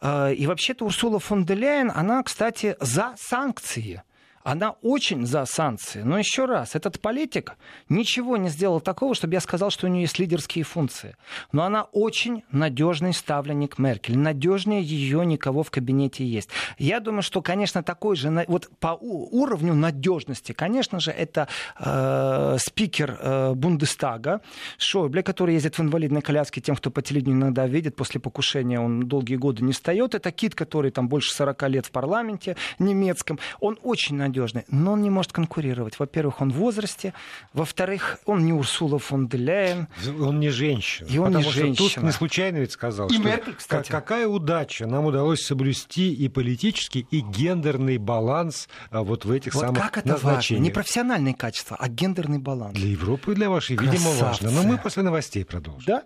[0.00, 4.02] Э, и вообще-то Урсула фон де Ляйен, она, кстати, за санкции
[4.44, 6.02] она очень за санкции.
[6.02, 7.56] Но еще раз, этот политик
[7.88, 11.16] ничего не сделал такого, чтобы я сказал, что у нее есть лидерские функции.
[11.50, 14.18] Но она очень надежный ставленник Меркель.
[14.18, 16.50] Надежнее ее никого в кабинете есть.
[16.78, 23.18] Я думаю, что, конечно, такой же, вот по уровню надежности, конечно же, это э, спикер
[23.18, 24.42] э, Бундестага
[24.76, 29.08] Шойбле, который ездит в инвалидной коляске, тем, кто по телевидению иногда видит, после покушения он
[29.08, 30.14] долгие годы не встает.
[30.14, 33.38] Это Кит, который там больше 40 лет в парламенте немецком.
[33.60, 35.98] Он очень надежный надежный, но он не может конкурировать.
[35.98, 37.14] Во-первых, он в возрасте,
[37.52, 39.88] во-вторых, он не Урсула фон де Ляйен.
[40.20, 41.06] Он не женщина.
[41.08, 41.76] И он не женщина.
[41.76, 43.90] Туск не случайно ведь сказал, и что Меркель, кстати.
[43.90, 49.60] какая удача, нам удалось соблюсти и политический, и гендерный баланс а, вот в этих вот
[49.60, 50.56] самых как это важно?
[50.56, 52.74] Не профессиональные качества, а гендерный баланс.
[52.74, 53.98] Для Европы и для вашей, Красавцы.
[53.98, 54.50] видимо, важно.
[54.50, 55.84] Но мы после новостей продолжим.
[55.86, 56.02] Да.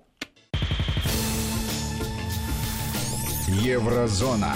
[3.49, 4.55] Еврозона.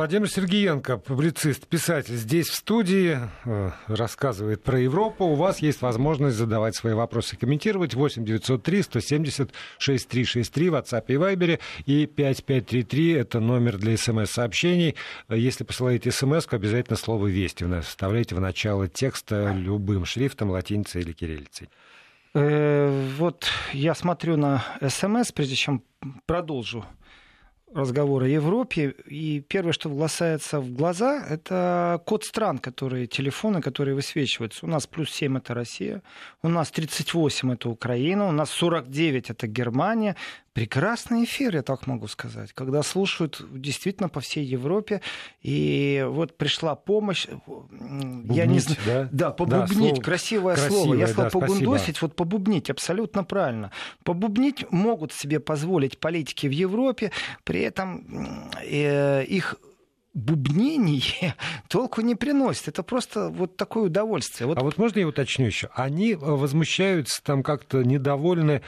[0.00, 5.26] Владимир Сергеенко, публицист, писатель, здесь в студии, э, рассказывает про Европу.
[5.26, 7.92] У вас есть возможность задавать свои вопросы, комментировать.
[7.92, 11.60] 8 903 170 6363 в WhatsApp и Viber.
[11.84, 14.94] И 5533 это номер для смс-сообщений.
[15.28, 21.68] Если посылаете смс обязательно слово «Вести» вставляйте в начало текста любым шрифтом, латиницей или кириллицей.
[22.32, 25.82] Э, вот я смотрю на смс, прежде чем
[26.26, 26.86] продолжу
[27.74, 28.94] разговор о Европе.
[29.06, 34.66] И первое, что бросается в глаза, это код стран, которые, телефоны, которые высвечиваются.
[34.66, 36.02] У нас плюс 7 это Россия,
[36.42, 40.16] у нас 38 это Украина, у нас 49 это Германия,
[40.52, 45.00] Прекрасный эфир, я так могу сказать, когда слушают действительно по всей Европе.
[45.42, 47.28] И вот пришла помощь.
[47.46, 49.08] Бубнить, я не знаю.
[49.12, 50.94] Да, да побубнить, да, слово, красивое, красивое слово.
[50.94, 53.70] Я сказал да, побундосить, вот побубнить, абсолютно правильно.
[54.02, 57.12] Побубнить могут себе позволить политики в Европе,
[57.44, 59.54] при этом э, их
[60.14, 61.36] бубнение
[61.68, 62.68] толку не приносит.
[62.68, 64.46] Это просто вот такое удовольствие.
[64.46, 64.58] Вот...
[64.58, 65.70] А вот можно я уточню еще?
[65.74, 68.62] Они возмущаются, там как-то недовольны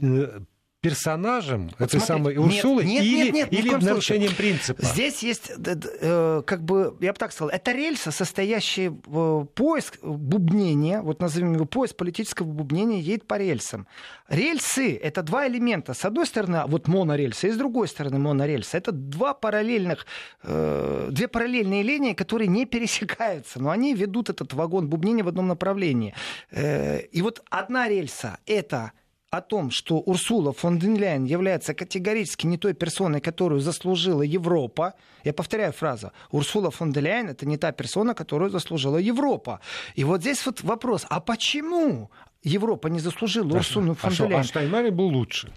[0.00, 0.40] э,
[0.80, 4.82] персонажем вот этой самой Урсулы нет, или, нет, нет, или нарушением принципа?
[4.82, 11.02] Здесь есть, э, как бы, я бы так сказал, это рельса, состоящая в поиск бубнения,
[11.02, 13.86] вот назовем его поиск политического бубнения, едет по рельсам.
[14.28, 15.92] Рельсы— это два элемента.
[15.92, 18.76] С одной стороны, вот монорельсы, и с другой стороны монорельсы.
[18.76, 20.06] Это два параллельных,
[20.42, 25.48] э, две параллельные линии, которые не пересекаются, но они ведут этот вагон бубнения в одном
[25.48, 26.14] направлении.
[26.50, 28.92] Э, и вот одна рельса— это
[29.30, 34.94] о том, что Урсула фон ден Ляйен является категорически не той персоной, которую заслужила Европа.
[35.24, 36.10] Я повторяю фразу.
[36.32, 39.60] Урсула фон ден Ляйен это не та персона, которую заслужила Европа.
[39.94, 42.10] И вот здесь вот вопрос, а почему
[42.42, 44.40] Европа не заслужила Урсулу фон ден Ляйен?
[44.40, 45.52] А Штайнмайер был лучше.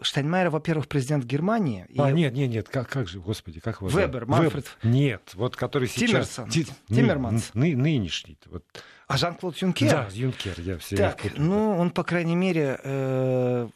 [0.00, 1.86] Штайнмайер, во-первых, президент Германии.
[1.98, 2.14] А, и...
[2.14, 4.64] нет, нет, нет, как, как же, господи, как его Вебер, Манфред.
[4.82, 4.92] Веб...
[4.92, 6.08] Нет, вот который сейчас...
[6.08, 6.50] Тиммерсон.
[6.50, 6.66] Ти...
[6.88, 7.50] Тиммерманс.
[7.54, 8.38] Ны, нынешний.
[8.46, 8.62] Вот
[9.08, 9.90] А Жан-Клод Юнкер?
[9.90, 13.68] Да, Юнкер, я все Так, ну, он, по крайней мере, э,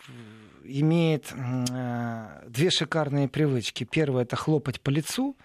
[0.65, 3.85] имеет э, две шикарные привычки.
[3.85, 5.37] Первое— это хлопать по лицу.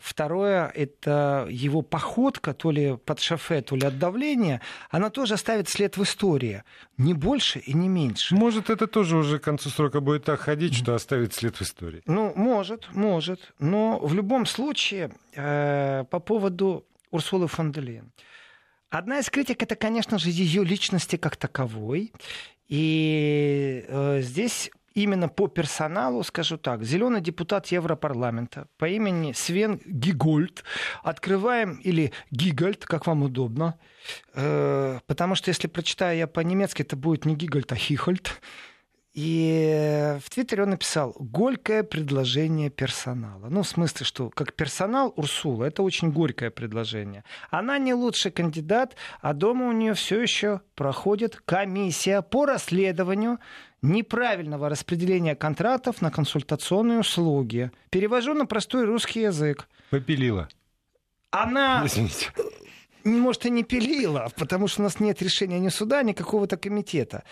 [0.00, 4.62] Второе— это его походка, то ли под шофе, то ли от давления.
[4.88, 6.62] Она тоже оставит след в истории.
[6.96, 8.34] Не больше и не меньше.
[8.34, 12.02] Может, это тоже уже к концу срока будет так ходить, что оставит след в истории?
[12.06, 13.52] Ну, может, может.
[13.58, 18.12] Но в любом случае, э, по поводу Урсулы фон де Лейн.
[18.90, 22.12] Одна из критик это, конечно же, ее личности как таковой.
[22.68, 30.64] И э, здесь именно по персоналу, скажу так, зеленый депутат Европарламента по имени Свен Гигольд.
[31.04, 33.78] Открываем, или Гигольд, как вам удобно,
[34.34, 38.40] э, потому что если прочитаю я по-немецки, это будет не Гигольд, а Хихольд.
[39.12, 43.48] И в Твиттере он написал «горькое предложение персонала».
[43.48, 47.24] Ну, в смысле, что как персонал Урсула, это очень горькое предложение.
[47.50, 53.40] Она не лучший кандидат, а дома у нее все еще проходит комиссия по расследованию
[53.82, 57.72] неправильного распределения контрактов на консультационные услуги.
[57.90, 59.68] Перевожу на простой русский язык.
[59.90, 60.48] Попилила.
[61.32, 61.82] Она...
[61.86, 62.30] Извините
[63.04, 67.24] может, и не пилила, потому что у нас нет решения ни суда, ни какого-то комитета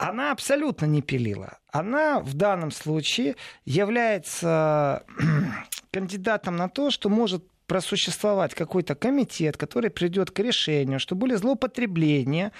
[0.00, 1.58] она абсолютно не пилила.
[1.70, 3.36] Она в данном случае
[3.66, 5.04] является
[5.92, 12.50] кандидатом на то, что может просуществовать какой-то комитет, который придет к решению, что были злоупотребления.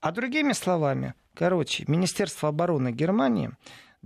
[0.00, 3.50] А другими словами, короче, Министерство обороны Германии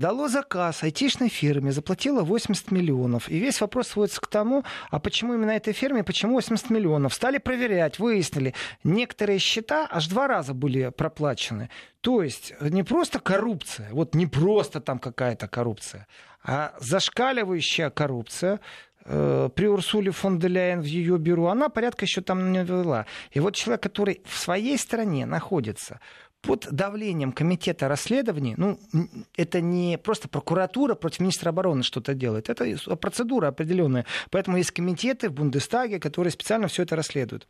[0.01, 3.29] дало заказ айтишной фирме, заплатило 80 миллионов.
[3.29, 7.13] И весь вопрос сводится к тому, а почему именно этой фирме, почему 80 миллионов.
[7.13, 11.69] Стали проверять, выяснили, некоторые счета аж два раза были проплачены.
[12.01, 16.07] То есть не просто коррупция, вот не просто там какая-то коррупция,
[16.43, 18.61] а зашкаливающая коррупция,
[19.05, 23.05] э, при Урсуле фон де Ляйен в ее бюро, она порядка еще там не вела.
[23.33, 26.01] И вот человек, который в своей стране находится,
[26.43, 28.79] под давлением комитета расследований, ну,
[29.37, 32.65] это не просто прокуратура против министра обороны что-то делает, это
[32.97, 34.07] процедура определенная.
[34.31, 37.47] Поэтому есть комитеты в Бундестаге, которые специально все это расследуют.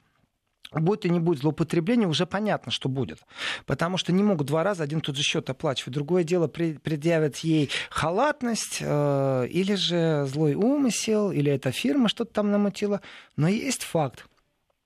[0.73, 3.19] Будет и не будет злоупотребления, уже понятно, что будет.
[3.67, 5.95] Потому что не могут два раза один тот же счет оплачивать.
[5.95, 12.53] Другое дело, предъявят ей халатность, э, или же злой умысел, или эта фирма что-то там
[12.53, 13.01] намутила.
[13.37, 14.27] Но есть факт.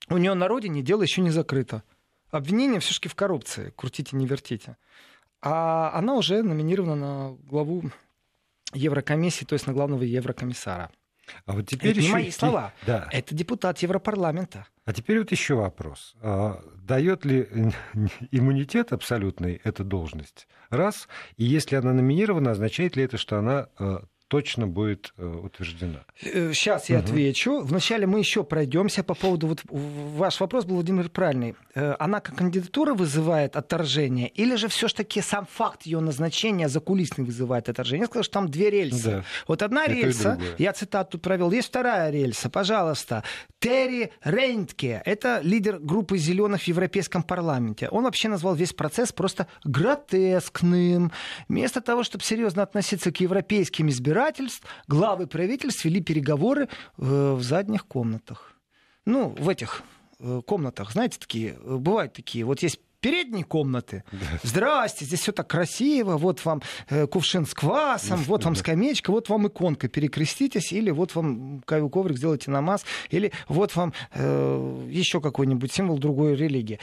[0.08, 1.82] У нее на родине дело еще не закрыто
[2.36, 3.72] обвинение все-таки в коррупции.
[3.76, 4.76] Крутите, не вертите.
[5.40, 7.84] А она уже номинирована на главу
[8.72, 10.90] Еврокомиссии, то есть на главного еврокомиссара.
[11.46, 12.08] А вот теперь это еще...
[12.08, 12.72] не мои слова.
[12.86, 13.08] Да.
[13.12, 14.66] Это депутат Европарламента.
[14.84, 16.14] А теперь вот еще вопрос.
[16.20, 17.48] А, дает ли
[18.30, 20.48] иммунитет абсолютный эта должность?
[20.70, 21.08] Раз.
[21.36, 26.04] И если она номинирована, означает ли это, что она э, точно будет э, утверждена.
[26.20, 27.08] Сейчас э, я угу.
[27.08, 27.60] отвечу.
[27.60, 29.48] Вначале мы еще пройдемся по поводу...
[29.48, 31.54] Вот, ваш вопрос был, Владимир, правильный.
[31.74, 37.68] Э, она как кандидатура вызывает отторжение, или же все-таки сам факт ее назначения закулисный вызывает
[37.68, 38.02] отторжение?
[38.02, 39.10] Я сказал, что там две рельсы.
[39.10, 39.24] Да.
[39.46, 43.22] Вот одна Это рельса, я цитату провел, есть вторая рельса, пожалуйста.
[43.58, 47.88] Терри Рейнтке, это лидер группы зеленых в Европейском парламенте.
[47.88, 51.12] Он вообще назвал весь процесс просто гротескным.
[51.48, 57.42] Вместо того, чтобы серьезно относиться к европейским избирателям, разбирательств главы правительств вели переговоры э, в
[57.42, 58.54] задних комнатах.
[59.04, 59.82] Ну, в этих
[60.20, 64.04] э, комнатах, знаете, такие, э, бывают такие, вот есть передние комнаты.
[64.42, 66.62] Здрасте, здесь все так красиво, вот вам
[67.10, 72.50] кувшин с квасом, вот вам скамеечка, вот вам иконка, перекреститесь, или вот вам коврик сделайте
[72.50, 76.78] намаз, или вот вам э, еще какой-нибудь символ другой религии.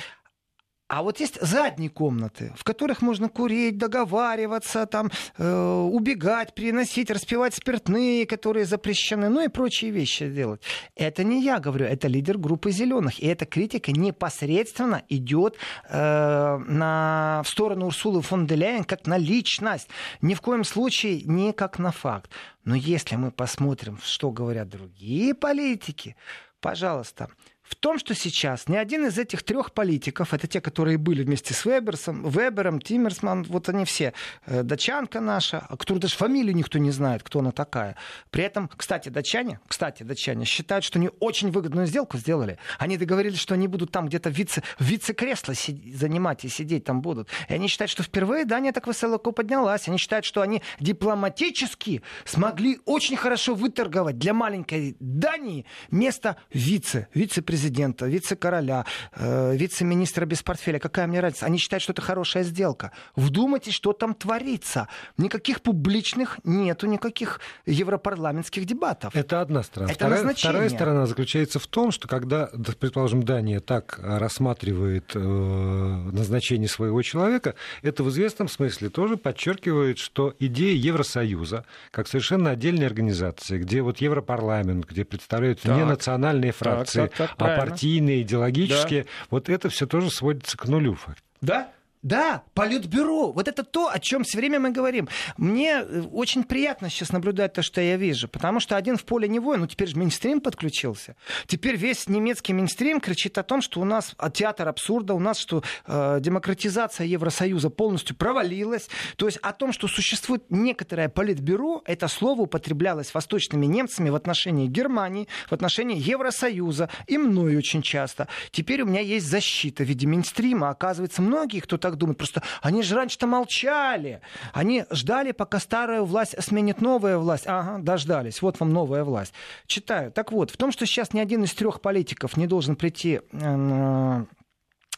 [0.91, 7.53] А вот есть задние комнаты, в которых можно курить, договариваться, там, э, убегать, приносить, распивать
[7.53, 10.61] спиртные, которые запрещены, ну и прочие вещи делать.
[10.97, 13.23] Это не я говорю, это лидер группы зеленых.
[13.23, 15.55] И эта критика непосредственно идет
[15.87, 19.87] э, на, в сторону Урсулы фон де Ляйен как на личность.
[20.21, 22.29] Ни в коем случае не как на факт.
[22.65, 26.17] Но если мы посмотрим, что говорят другие политики,
[26.59, 27.29] пожалуйста,
[27.71, 31.53] в том, что сейчас ни один из этих трех политиков, это те, которые были вместе
[31.53, 34.13] с Веберсом, Вебером, Тиммерсман, вот они все,
[34.45, 37.95] э, дачанка наша, которую даже фамилию никто не знает, кто она такая.
[38.29, 42.59] При этом, кстати, датчане, кстати, датчане считают, что они очень выгодную сделку сделали.
[42.77, 45.53] Они договорились, что они будут там где-то вице, вице-кресло
[45.93, 47.29] занимать и сидеть там будут.
[47.47, 49.87] И они считают, что впервые Дания так высоко поднялась.
[49.87, 57.60] Они считают, что они дипломатически смогли очень хорошо выторговать для маленькой Дании место вице, вице-президента
[57.61, 60.79] вице-президента, вице-короля, э, вице-министра без портфеля.
[60.79, 61.45] Какая мне разница?
[61.45, 62.91] Они считают, что это хорошая сделка.
[63.15, 64.87] Вдумайтесь, что там творится.
[65.17, 69.15] Никаких публичных нету, никаких европарламентских дебатов.
[69.15, 69.91] Это одна сторона.
[69.91, 76.67] Это вторая, вторая сторона заключается в том, что когда, предположим, Дания так рассматривает э, назначение
[76.67, 83.59] своего человека, это в известном смысле тоже подчеркивает, что идея Евросоюза, как совершенно отдельной организации,
[83.59, 89.03] где вот Европарламент, где представляют так, не национальные фракции, так, так, так, а партийные, идеологические,
[89.03, 89.09] да.
[89.29, 90.97] вот это все тоже сводится к нулю.
[91.41, 91.69] Да,
[92.03, 93.31] да, Политбюро.
[93.31, 95.07] Вот это то, о чем все время мы говорим.
[95.37, 99.27] Мне э, очень приятно сейчас наблюдать то, что я вижу, потому что один в поле
[99.27, 101.15] не воин, ну теперь же Минстрим подключился.
[101.45, 105.37] Теперь весь немецкий Минстрим кричит о том, что у нас а, театр абсурда, у нас
[105.37, 108.89] что э, демократизация Евросоюза полностью провалилась.
[109.15, 114.67] То есть о том, что существует некоторое Политбюро, это слово употреблялось восточными немцами в отношении
[114.67, 118.27] Германии, в отношении Евросоюза и мной очень часто.
[118.49, 120.69] Теперь у меня есть защита в виде Минстрима.
[120.69, 122.17] Оказывается, многие, кто так так думают.
[122.17, 124.21] Просто они же раньше-то молчали.
[124.53, 127.43] Они ждали, пока старая власть сменит новая власть.
[127.47, 128.41] Ага, дождались.
[128.41, 129.33] Вот вам новая власть.
[129.67, 130.11] Читаю.
[130.11, 134.25] Так вот, в том, что сейчас ни один из трех политиков не должен прийти э,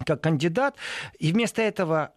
[0.05, 0.75] как кандидат,
[1.19, 2.13] и вместо этого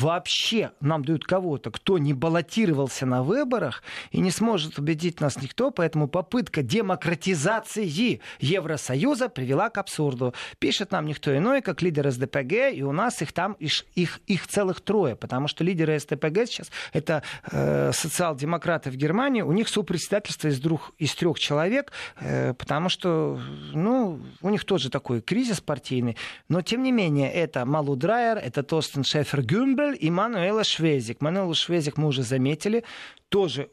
[0.00, 5.70] вообще нам дают кого-то, кто не баллотировался на выборах и не сможет убедить нас никто,
[5.70, 10.34] поэтому попытка демократизации Евросоюза привела к абсурду.
[10.58, 14.46] Пишет нам никто иной, как лидер СДПГ, и у нас их там их, их, их
[14.46, 20.48] целых трое, потому что лидеры СДПГ сейчас это э, социал-демократы в Германии, у них сопредседательство
[20.48, 23.40] из, двух, из трех человек, э, потому что
[23.72, 26.16] ну, у них тоже такой кризис партийный,
[26.48, 29.42] но тем не менее это Малу Драйер, это Тостен Шефер
[29.86, 31.20] Гюмбель, и Мануэла Швезик.
[31.20, 32.84] Мануэла Швезик мы уже заметили.
[33.28, 33.70] Тоже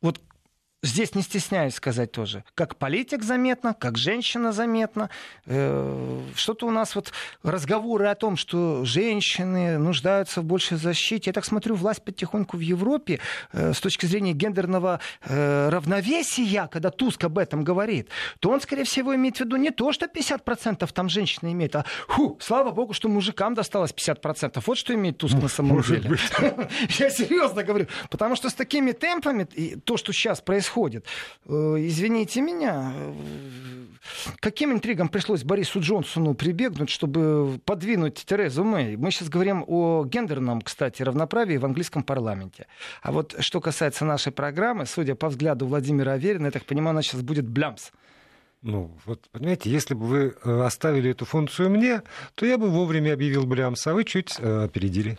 [0.00, 0.20] вот
[0.82, 5.10] здесь не стесняюсь сказать тоже, как политик заметно, как женщина заметно.
[5.46, 7.12] Э, что-то у нас вот
[7.42, 11.30] разговоры о том, что женщины нуждаются в большей защите.
[11.30, 13.20] Я так смотрю, власть потихоньку в Европе
[13.52, 18.10] э, с точки зрения гендерного э, равновесия, когда Туск об этом говорит,
[18.40, 21.84] то он, скорее всего, имеет в виду не то, что 50% там женщины имеют, а
[22.06, 24.62] ху, слава богу, что мужикам досталось 50%.
[24.64, 26.16] Вот что имеет Туск на самом деле.
[26.98, 27.86] Я серьезно говорю.
[28.10, 29.44] Потому что с такими темпами,
[29.84, 31.06] то, что сейчас происходит, происходит.
[31.46, 33.14] Э, извините меня, э,
[34.40, 38.96] каким интригам пришлось Борису Джонсону прибегнуть, чтобы подвинуть Терезу Мэй?
[38.96, 42.66] Мы сейчас говорим о гендерном, кстати, равноправии в английском парламенте.
[43.02, 47.02] А вот что касается нашей программы, судя по взгляду Владимира Аверина, я так понимаю, она
[47.02, 47.92] сейчас будет блямс.
[48.62, 52.02] Ну, вот, понимаете, если бы вы э, оставили эту функцию мне,
[52.34, 55.18] то я бы вовремя объявил блямс, а вы чуть э, опередили.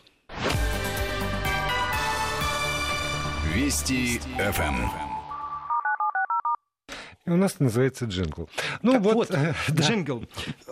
[3.58, 5.07] Вести ФМ.
[7.28, 8.50] И у нас называется джингл.
[8.82, 9.54] Ну так вот, вот да.
[9.74, 10.24] джингл.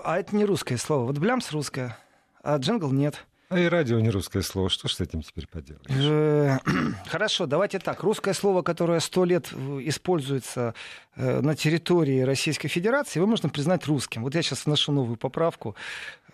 [0.04, 1.06] А это не русское слово.
[1.08, 1.98] Вот блямс русское,
[2.41, 3.26] а джингл нет.
[3.50, 4.70] А и радио не русское слово.
[4.70, 5.84] Что ж с этим теперь поделаешь?
[5.88, 6.58] Э,
[7.08, 8.02] хорошо, давайте так.
[8.02, 10.74] Русское слово, которое сто лет используется
[11.15, 14.24] э, на территории Российской Федерации, его можно признать русским.
[14.24, 15.76] Вот я сейчас вношу новую поправку.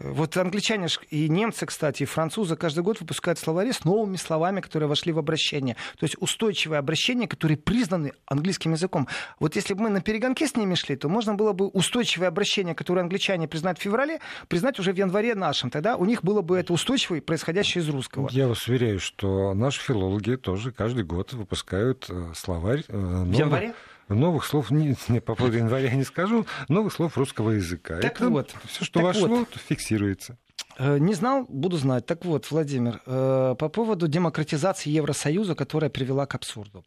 [0.04, 4.90] Вот англичане и немцы, кстати, и французы каждый год выпускают словари с новыми словами, которые
[4.90, 5.76] вошли в обращение.
[5.98, 9.08] То есть устойчивые обращения, которые признаны английским языком.
[9.40, 12.76] Вот если бы мы на перегонке с ними шли, то можно было бы устойчивое обращение,
[12.76, 15.70] которое англичане признают в феврале, признать уже в январе нашим.
[15.70, 18.30] Тогда у них было бы это устойчивое, происходящее из русского.
[18.32, 22.84] Я вас уверяю, что наши филологи тоже каждый год выпускают э, словарь.
[22.88, 23.36] Э, новых...
[23.36, 23.74] В январе?
[24.15, 28.00] Новых слов не, не, по поводу января не скажу, новых слов русского языка.
[28.00, 28.56] Так Это вот.
[28.67, 29.50] Все, что вошло, вот.
[29.67, 30.38] фиксируется.
[30.78, 32.06] Э, не знал, буду знать.
[32.06, 36.84] Так вот, Владимир, э, по поводу демократизации Евросоюза, которая привела к абсурду.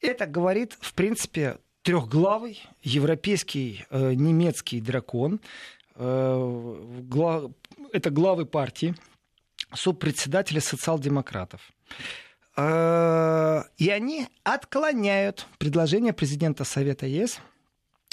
[0.00, 5.40] Это говорит, в принципе, трехглавый европейский э, немецкий дракон.
[5.98, 6.90] Это
[8.10, 8.94] главы партии,
[9.72, 11.72] субпредседатели социал-демократов.
[12.56, 17.38] Э, и они отклоняют предложение президента Совета ЕС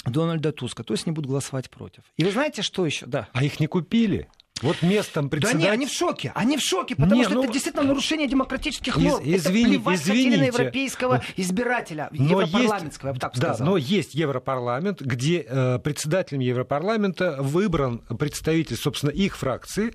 [0.04, 2.02] Дональда Туска, то есть не будут голосовать против.
[2.16, 3.06] И вы знаете, что еще?
[3.06, 3.28] Да.
[3.32, 4.28] А их не купили?
[4.62, 5.60] Вот местом председателя...
[5.60, 6.32] Да не, они в шоке.
[6.34, 7.44] Они в шоке, потому не, что ну...
[7.44, 9.22] это действительно нарушение демократических норм.
[9.24, 10.38] Из, извини, это извините.
[10.38, 13.66] на европейского избирателя, но европарламентского, есть, я бы так да, сказал.
[13.66, 19.92] но есть Европарламент, где э, председателем Европарламента выбран представитель, собственно, их фракции,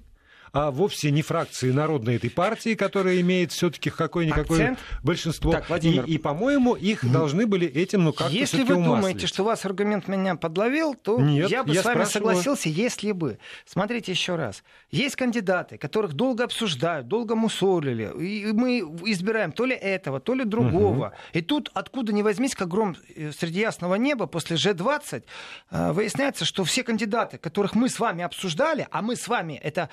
[0.54, 5.52] а вовсе не фракции народной этой партии, которая имеет все-таки какое-никакое большинство.
[5.52, 6.06] Так, Владимир.
[6.06, 7.12] И, и по-моему, их mm.
[7.12, 8.96] должны были этим, ну, как-то Если вы умаслить.
[8.96, 12.36] думаете, что вас аргумент меня подловил, то Нет, я бы я с вами спрашиваю...
[12.36, 13.40] согласился, если бы.
[13.66, 14.64] Смотрите еще раз.
[14.92, 20.44] Есть кандидаты, которых долго обсуждают, долго мусолили, и мы избираем то ли этого, то ли
[20.44, 21.08] другого.
[21.08, 21.16] Угу.
[21.34, 25.24] И тут, откуда ни возьмись, как гром э, среди ясного неба, после G20,
[25.72, 29.90] э, выясняется, что все кандидаты, которых мы с вами обсуждали, а мы с вами, это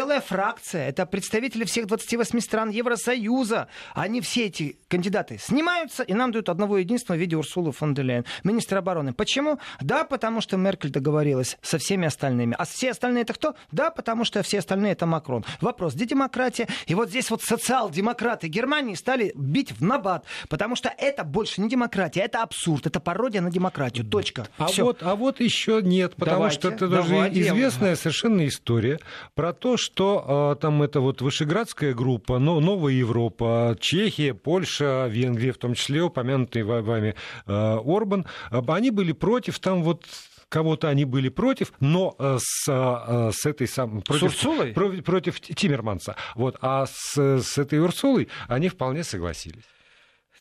[0.00, 6.32] целая фракция, это представители всех 28 стран Евросоюза, они все эти кандидаты снимаются, и нам
[6.32, 9.12] дают одного единственного в виде Урсулы фон де Лейн, министра обороны.
[9.12, 9.58] Почему?
[9.82, 12.56] Да, потому что Меркель договорилась со всеми остальными.
[12.58, 13.54] А все остальные это кто?
[13.72, 15.44] Да, потому что все остальные это Макрон.
[15.60, 16.66] Вопрос, где демократия?
[16.86, 21.68] И вот здесь вот социал-демократы Германии стали бить в набат, потому что это больше не
[21.68, 24.06] демократия, это абсурд, это пародия на демократию.
[24.06, 24.48] Точка.
[24.56, 28.98] А вот, а вот еще нет, потому давайте, что это даже известная совершенно история
[29.34, 35.52] про то, что э, там это вот Вышеградская группа, но Новая Европа, Чехия, Польша, Венгрия,
[35.52, 37.14] в том числе упомянутый вами
[37.46, 40.04] э, Орбан, э, они были против там вот
[40.48, 44.02] кого-то они были против, но с, с этой самой...
[44.02, 44.36] Против,
[44.74, 46.16] против, против Тиммерманса.
[46.34, 49.62] Вот, а с, с этой Урсулой они вполне согласились.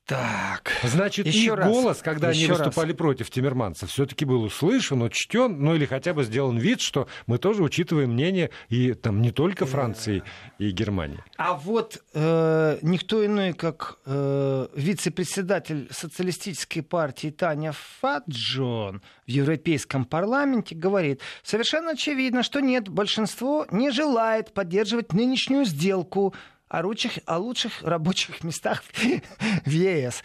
[0.10, 0.72] Так.
[0.82, 1.68] Значит, еще их раз.
[1.68, 2.98] голос, когда еще они выступали раз.
[2.98, 7.62] против Тиммерманца, все-таки был услышан, учтен, ну или хотя бы сделан вид, что мы тоже
[7.62, 10.24] учитываем мнение и там не только Франции
[10.58, 11.24] и Германии.
[11.38, 20.74] А вот э, никто иной, как э, вице-председатель социалистической партии Таня Фаджон в Европейском парламенте
[20.74, 26.34] говорит, совершенно очевидно, что нет, большинство не желает поддерживать нынешнюю сделку
[26.70, 28.84] о лучших, о лучших рабочих местах
[29.66, 30.24] в ЕС.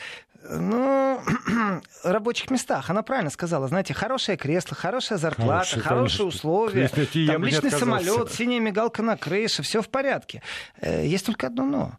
[0.48, 1.20] Ну,
[2.04, 2.90] рабочих местах.
[2.90, 3.66] Она правильно сказала.
[3.66, 6.88] Знаете, хорошее кресло, хорошая зарплата, хорошие, хорошие условия.
[6.88, 10.42] Кресло, там личный самолет, синяя мигалка на крыше, все в порядке.
[10.80, 11.92] Э, есть только одно но.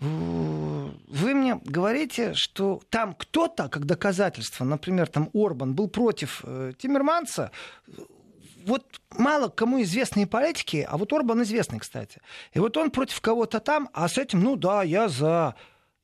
[0.00, 7.52] Вы мне говорите, что там кто-то, как доказательство, например, там Орбан был против э, Тиммерманса,
[8.66, 12.20] вот мало кому известные политики, а вот Орбан известный, кстати.
[12.52, 15.54] И вот он против кого-то там, а с этим, ну да, я за.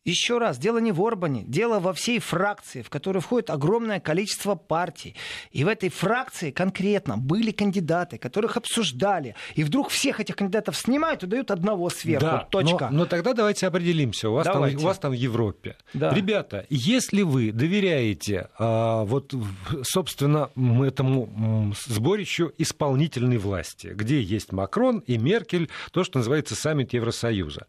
[0.09, 4.54] Еще раз, дело не в Орбане, дело во всей фракции, в которую входит огромное количество
[4.54, 5.14] партий.
[5.52, 9.34] И в этой фракции конкретно были кандидаты, которых обсуждали.
[9.54, 12.24] И вдруг всех этих кандидатов снимают и дают одного сверху.
[12.24, 12.88] Да, Точка.
[12.90, 14.30] Но, но тогда давайте определимся.
[14.30, 15.76] У вас, там, у вас там в Европе.
[15.92, 16.14] Да.
[16.14, 19.34] Ребята, если вы доверяете а, вот,
[19.82, 20.50] собственно,
[20.86, 27.66] этому сборищу исполнительной власти, где есть Макрон и Меркель, то, что называется саммит Евросоюза,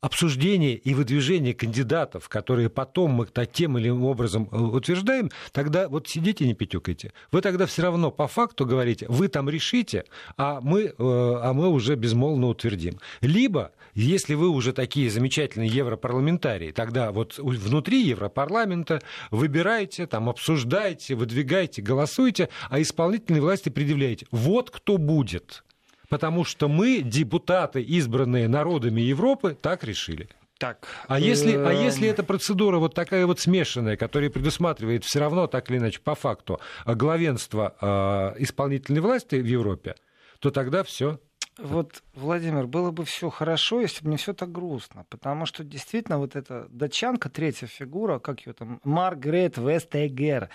[0.00, 6.08] обсуждение и выдвижение кандидатов, которые потом мы тем или иным образом э, утверждаем, тогда вот
[6.08, 7.12] сидите не пятюкайте.
[7.32, 10.04] Вы тогда все равно по факту говорите, вы там решите,
[10.36, 12.98] а мы, э, а мы уже безмолвно утвердим.
[13.20, 21.82] Либо, если вы уже такие замечательные европарламентарии, тогда вот внутри Европарламента выбираете, там обсуждаете, выдвигаете,
[21.82, 24.26] голосуете, а исполнительной власти предъявляете.
[24.30, 25.64] Вот кто будет
[26.08, 30.28] потому что мы, депутаты, избранные народами Европы, так решили.
[30.58, 31.84] Так, а, если, а эм.
[31.84, 36.16] если эта процедура вот такая вот смешанная, которая предусматривает все равно, так или иначе, по
[36.16, 39.94] факту, главенство э, исполнительной власти в Европе,
[40.40, 41.20] то тогда все.
[41.58, 46.18] Вот, Владимир, было бы все хорошо, если бы не все так грустно, потому что действительно
[46.18, 50.48] вот эта датчанка, третья фигура, как ее там, Маргарет Вестегер, Э,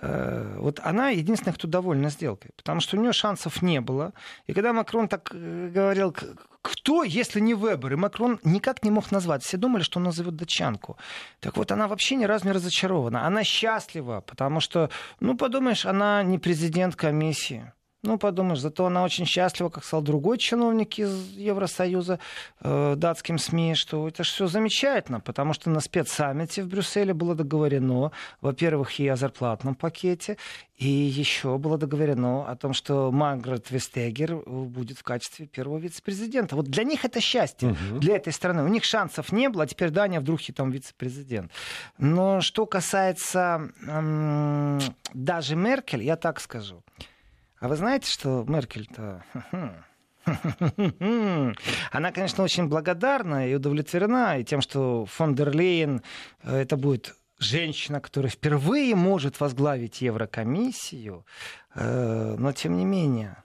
[0.00, 4.12] вот она единственная, кто довольна сделкой, потому что у нее шансов не было.
[4.46, 6.14] И когда Макрон так э, говорил,
[6.62, 7.92] кто, если не Вебер?
[7.92, 9.42] И Макрон никак не мог назвать.
[9.42, 10.96] Все думали, что он назовет датчанку.
[11.40, 13.26] Так вот, она вообще ни разу не разочарована.
[13.26, 14.90] Она счастлива, потому что,
[15.20, 17.72] ну, подумаешь, она не президент комиссии.
[18.04, 22.20] Ну, подумаешь, зато она очень счастлива, как сказал другой чиновник из Евросоюза
[22.60, 27.34] э, датским СМИ, что это же все замечательно, потому что на спецсаммите в Брюсселе было
[27.34, 30.36] договорено, во-первых, и о зарплатном пакете,
[30.76, 36.54] и еще было договорено о том, что Маргарет Вестегер будет в качестве первого вице-президента.
[36.54, 37.98] Вот для них это счастье, угу.
[37.98, 38.62] для этой страны.
[38.62, 41.50] У них шансов не было, а теперь Дания вдруг и там вице-президент.
[41.98, 44.78] Но что касается эм,
[45.14, 46.84] даже Меркель, я так скажу.
[47.60, 49.24] А вы знаете, что Меркель-то...
[51.90, 56.02] Она, конечно, очень благодарна и удовлетворена и тем, что фон дер Лейн
[56.42, 61.24] э, это будет женщина, которая впервые может возглавить Еврокомиссию,
[61.74, 63.42] э, но тем не менее.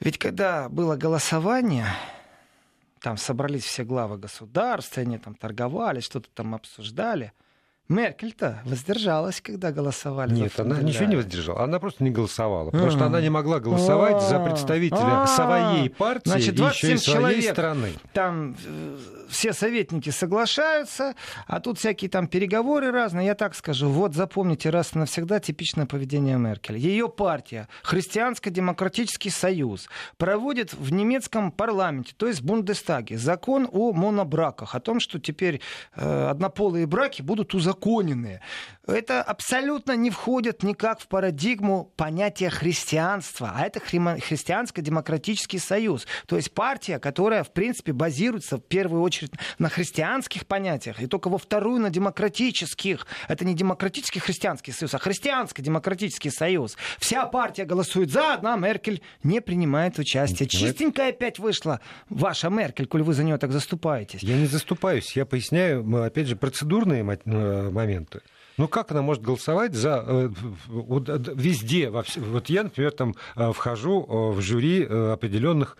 [0.00, 1.86] Ведь когда было голосование,
[3.00, 7.32] там собрались все главы государств, они там торговали, что-то там обсуждали.
[7.88, 10.32] Меркель-то воздержалась, когда голосовали.
[10.32, 11.64] Нет, она ничего не воздержала.
[11.64, 12.70] Она просто не голосовала.
[12.70, 17.42] Потому что она не могла голосовать за представителя своей партии Значит, и еще и своей
[17.42, 17.92] страны.
[18.12, 21.14] Там э, все советники соглашаются,
[21.46, 23.26] а тут всякие там переговоры разные.
[23.26, 26.78] Я так скажу, вот запомните раз и навсегда типичное поведение Меркель.
[26.78, 34.80] Ее партия, Христианско-демократический союз, проводит в немецком парламенте, то есть Бундестаге, закон о монобраках, о
[34.80, 35.60] том, что теперь
[35.96, 37.71] э, однополые браки будут узаконены.
[38.86, 46.06] Это абсолютно не входит никак в парадигму понятия христианства, а это христианско-демократический союз.
[46.26, 51.28] То есть партия, которая, в принципе, базируется в первую очередь на христианских понятиях, и только
[51.28, 53.06] во вторую на демократических.
[53.28, 56.76] Это не демократический христианский союз, а христианско-демократический союз.
[56.98, 60.48] Вся партия голосует за, одна Меркель не принимает участие.
[60.48, 64.24] Чистенькая опять вышла ваша Меркель, коль вы за нее так заступаетесь.
[64.24, 67.04] Я не заступаюсь, я поясняю, опять же, процедурные
[67.70, 68.22] моменты.
[68.58, 70.28] Ну как она может голосовать за э,
[70.66, 71.88] вот, везде?
[71.90, 75.76] Во, вот я, например, там э, вхожу в жюри определенных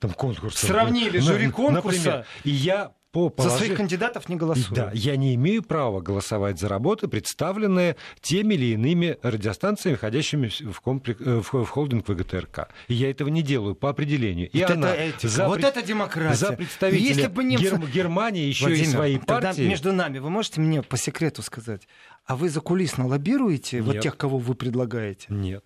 [0.00, 0.68] там конкурсов.
[0.68, 1.98] Сравнили жюри конкурса.
[1.98, 3.52] Например, и я по положи...
[3.52, 4.74] За своих кандидатов не голосую.
[4.74, 10.80] Да, я не имею права голосовать за работы, представленные теми или иными радиостанциями, входящими в,
[10.80, 11.20] комплек...
[11.20, 12.68] Э, в холдинг ВГТРК.
[12.88, 14.50] И я этого не делаю по определению.
[14.50, 15.46] И вот она это этика, за...
[15.48, 16.36] вот это демократия.
[16.36, 17.76] За представителя Если бы немцы...
[17.76, 17.86] Гер...
[17.88, 19.62] Германии еще Владимир, и своей партии...
[19.62, 21.88] между нами, вы можете мне по секрету сказать,
[22.26, 23.86] а вы закулисно лоббируете Нет.
[23.86, 25.26] вот тех, кого вы предлагаете?
[25.30, 25.64] Нет.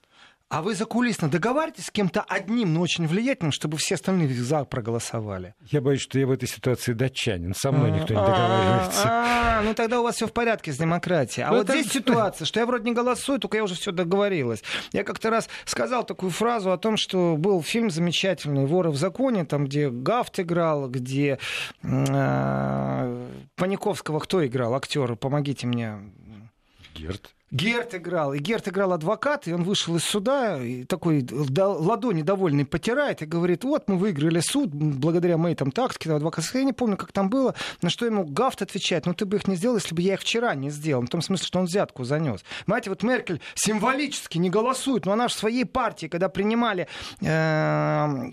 [0.50, 5.54] А вы закулисно договариваетесь с кем-то одним, но очень влиятельным, чтобы все остальные за проголосовали?
[5.70, 7.54] Я боюсь, что я в этой ситуации датчанин.
[7.54, 9.02] Со мной никто не договаривается.
[9.04, 11.46] А, ну тогда у вас все в порядке с демократией.
[11.46, 14.64] А ну, вот здесь ситуация, что я вроде не голосую, только я уже все договорилась.
[14.92, 19.44] Я как-то раз сказал такую фразу о том, что был фильм замечательный «Воры в законе»,
[19.44, 21.38] там, где Гафт играл, где
[21.84, 25.96] э, Паниковского кто играл, актер, помогите мне.
[26.96, 27.30] Герт.
[27.50, 28.32] Герт играл.
[28.32, 33.26] И Герт играл адвокат, и он вышел из суда, и такой ладони довольный потирает, и
[33.26, 36.44] говорит, вот мы выиграли суд благодаря моей там тактике, адвокат.
[36.54, 39.48] Я не помню, как там было, на что ему Гафт отвечает, ну ты бы их
[39.48, 41.02] не сделал, если бы я их вчера не сделал.
[41.02, 42.44] В том смысле, что он взятку занес.
[42.66, 46.86] Понимаете, вот Меркель символически не голосует, но она же в своей партии, когда принимали
[47.20, 48.30] э,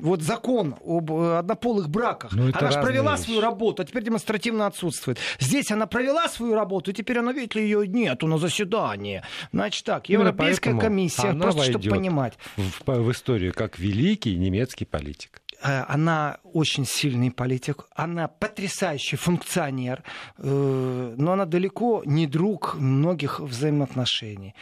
[0.00, 3.26] вот закон об э, однополых браках, ну, она же провела вещи.
[3.26, 5.18] свою работу, а теперь демонстративно отсутствует.
[5.38, 9.22] Здесь она провела свою работу, и теперь она, видите ли, ее нету на заседании.
[9.52, 12.34] Значит так, Европейская комиссия, просто чтобы понимать.
[12.56, 20.02] В, в историю как великий немецкий политик э, она очень сильный политик, она потрясающий функционер,
[20.38, 24.54] э, но она далеко не друг многих взаимоотношений.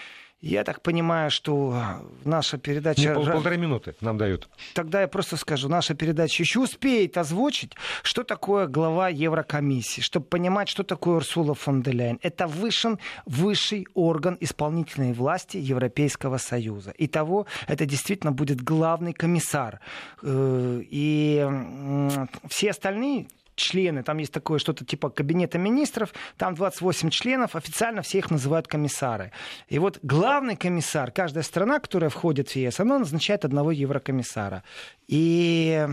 [0.42, 3.00] Я так понимаю, что наша передача...
[3.00, 4.48] Не, пол, полторы минуты нам дают.
[4.74, 10.68] Тогда я просто скажу, наша передача еще успеет озвучить, что такое глава Еврокомиссии, чтобы понимать,
[10.68, 12.18] что такое Урсула фон де Ляйен.
[12.22, 16.90] Это высший, высший орган исполнительной власти Европейского Союза.
[16.90, 19.78] И того, это действительно будет главный комиссар.
[20.22, 21.46] Э, и
[22.48, 28.18] все остальные члены, там есть такое что-то типа кабинета министров, там 28 членов, официально все
[28.18, 29.32] их называют комиссары.
[29.68, 34.62] И вот главный комиссар, каждая страна, которая входит в ЕС, она назначает одного еврокомиссара.
[35.08, 35.86] И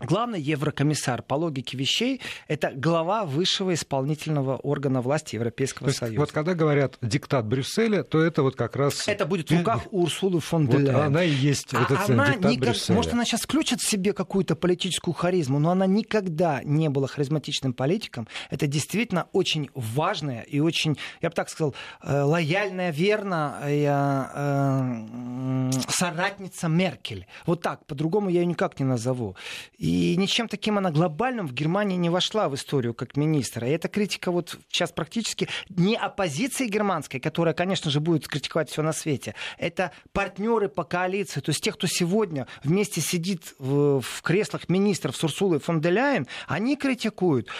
[0.00, 6.18] Главный еврокомиссар по логике вещей– это глава высшего исполнительного органа власти Европейского есть, Союза.
[6.18, 9.06] Вот когда говорят «диктат Брюсселя», то это вот как раз...
[9.06, 10.94] Это будет в руках Урсулы фон де Ляйен.
[10.94, 12.68] Вот она и есть а этот она диктат никак...
[12.68, 12.96] Брюсселя.
[12.96, 17.72] Может, она сейчас включит в себе какую-то политическую харизму, но она никогда не была харизматичным
[17.72, 18.26] политиком.
[18.50, 21.72] Это действительно очень важная и очень, я бы так сказал,
[22.02, 27.28] э, лояльная, верная э, соратница Меркель.
[27.46, 29.36] Вот так, по-другому я ее никак не назову.
[29.84, 33.68] И ничем таким она глобальным в Германии не вошла в историю как министра.
[33.68, 38.80] И эта критика вот сейчас практически не оппозиции германской, которая, конечно же, будет критиковать все
[38.80, 39.34] на свете.
[39.58, 45.16] Это партнеры по коалиции, то есть те, кто сегодня вместе сидит в, в креслах министров
[45.16, 47.50] с Урсулой фон де Ляйен, они критикуют.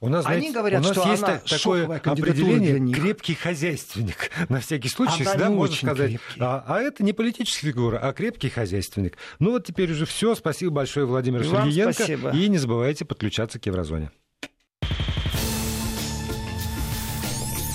[0.00, 3.00] У нас, они знаете, говорят, у нас что есть она такое определение них.
[3.00, 4.30] крепкий хозяйственник.
[4.50, 6.18] На всякий случай, она да, можно сказать.
[6.38, 9.16] А, а это не политическая фигура, а крепкий хозяйственник.
[9.38, 10.34] Ну вот теперь уже все.
[10.34, 11.92] Спасибо большое, Владимир Сергеенко.
[11.94, 12.30] Спасибо.
[12.30, 14.10] И не забывайте подключаться к Еврозоне.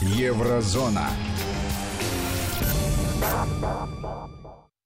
[0.02, 1.10] Еврозона.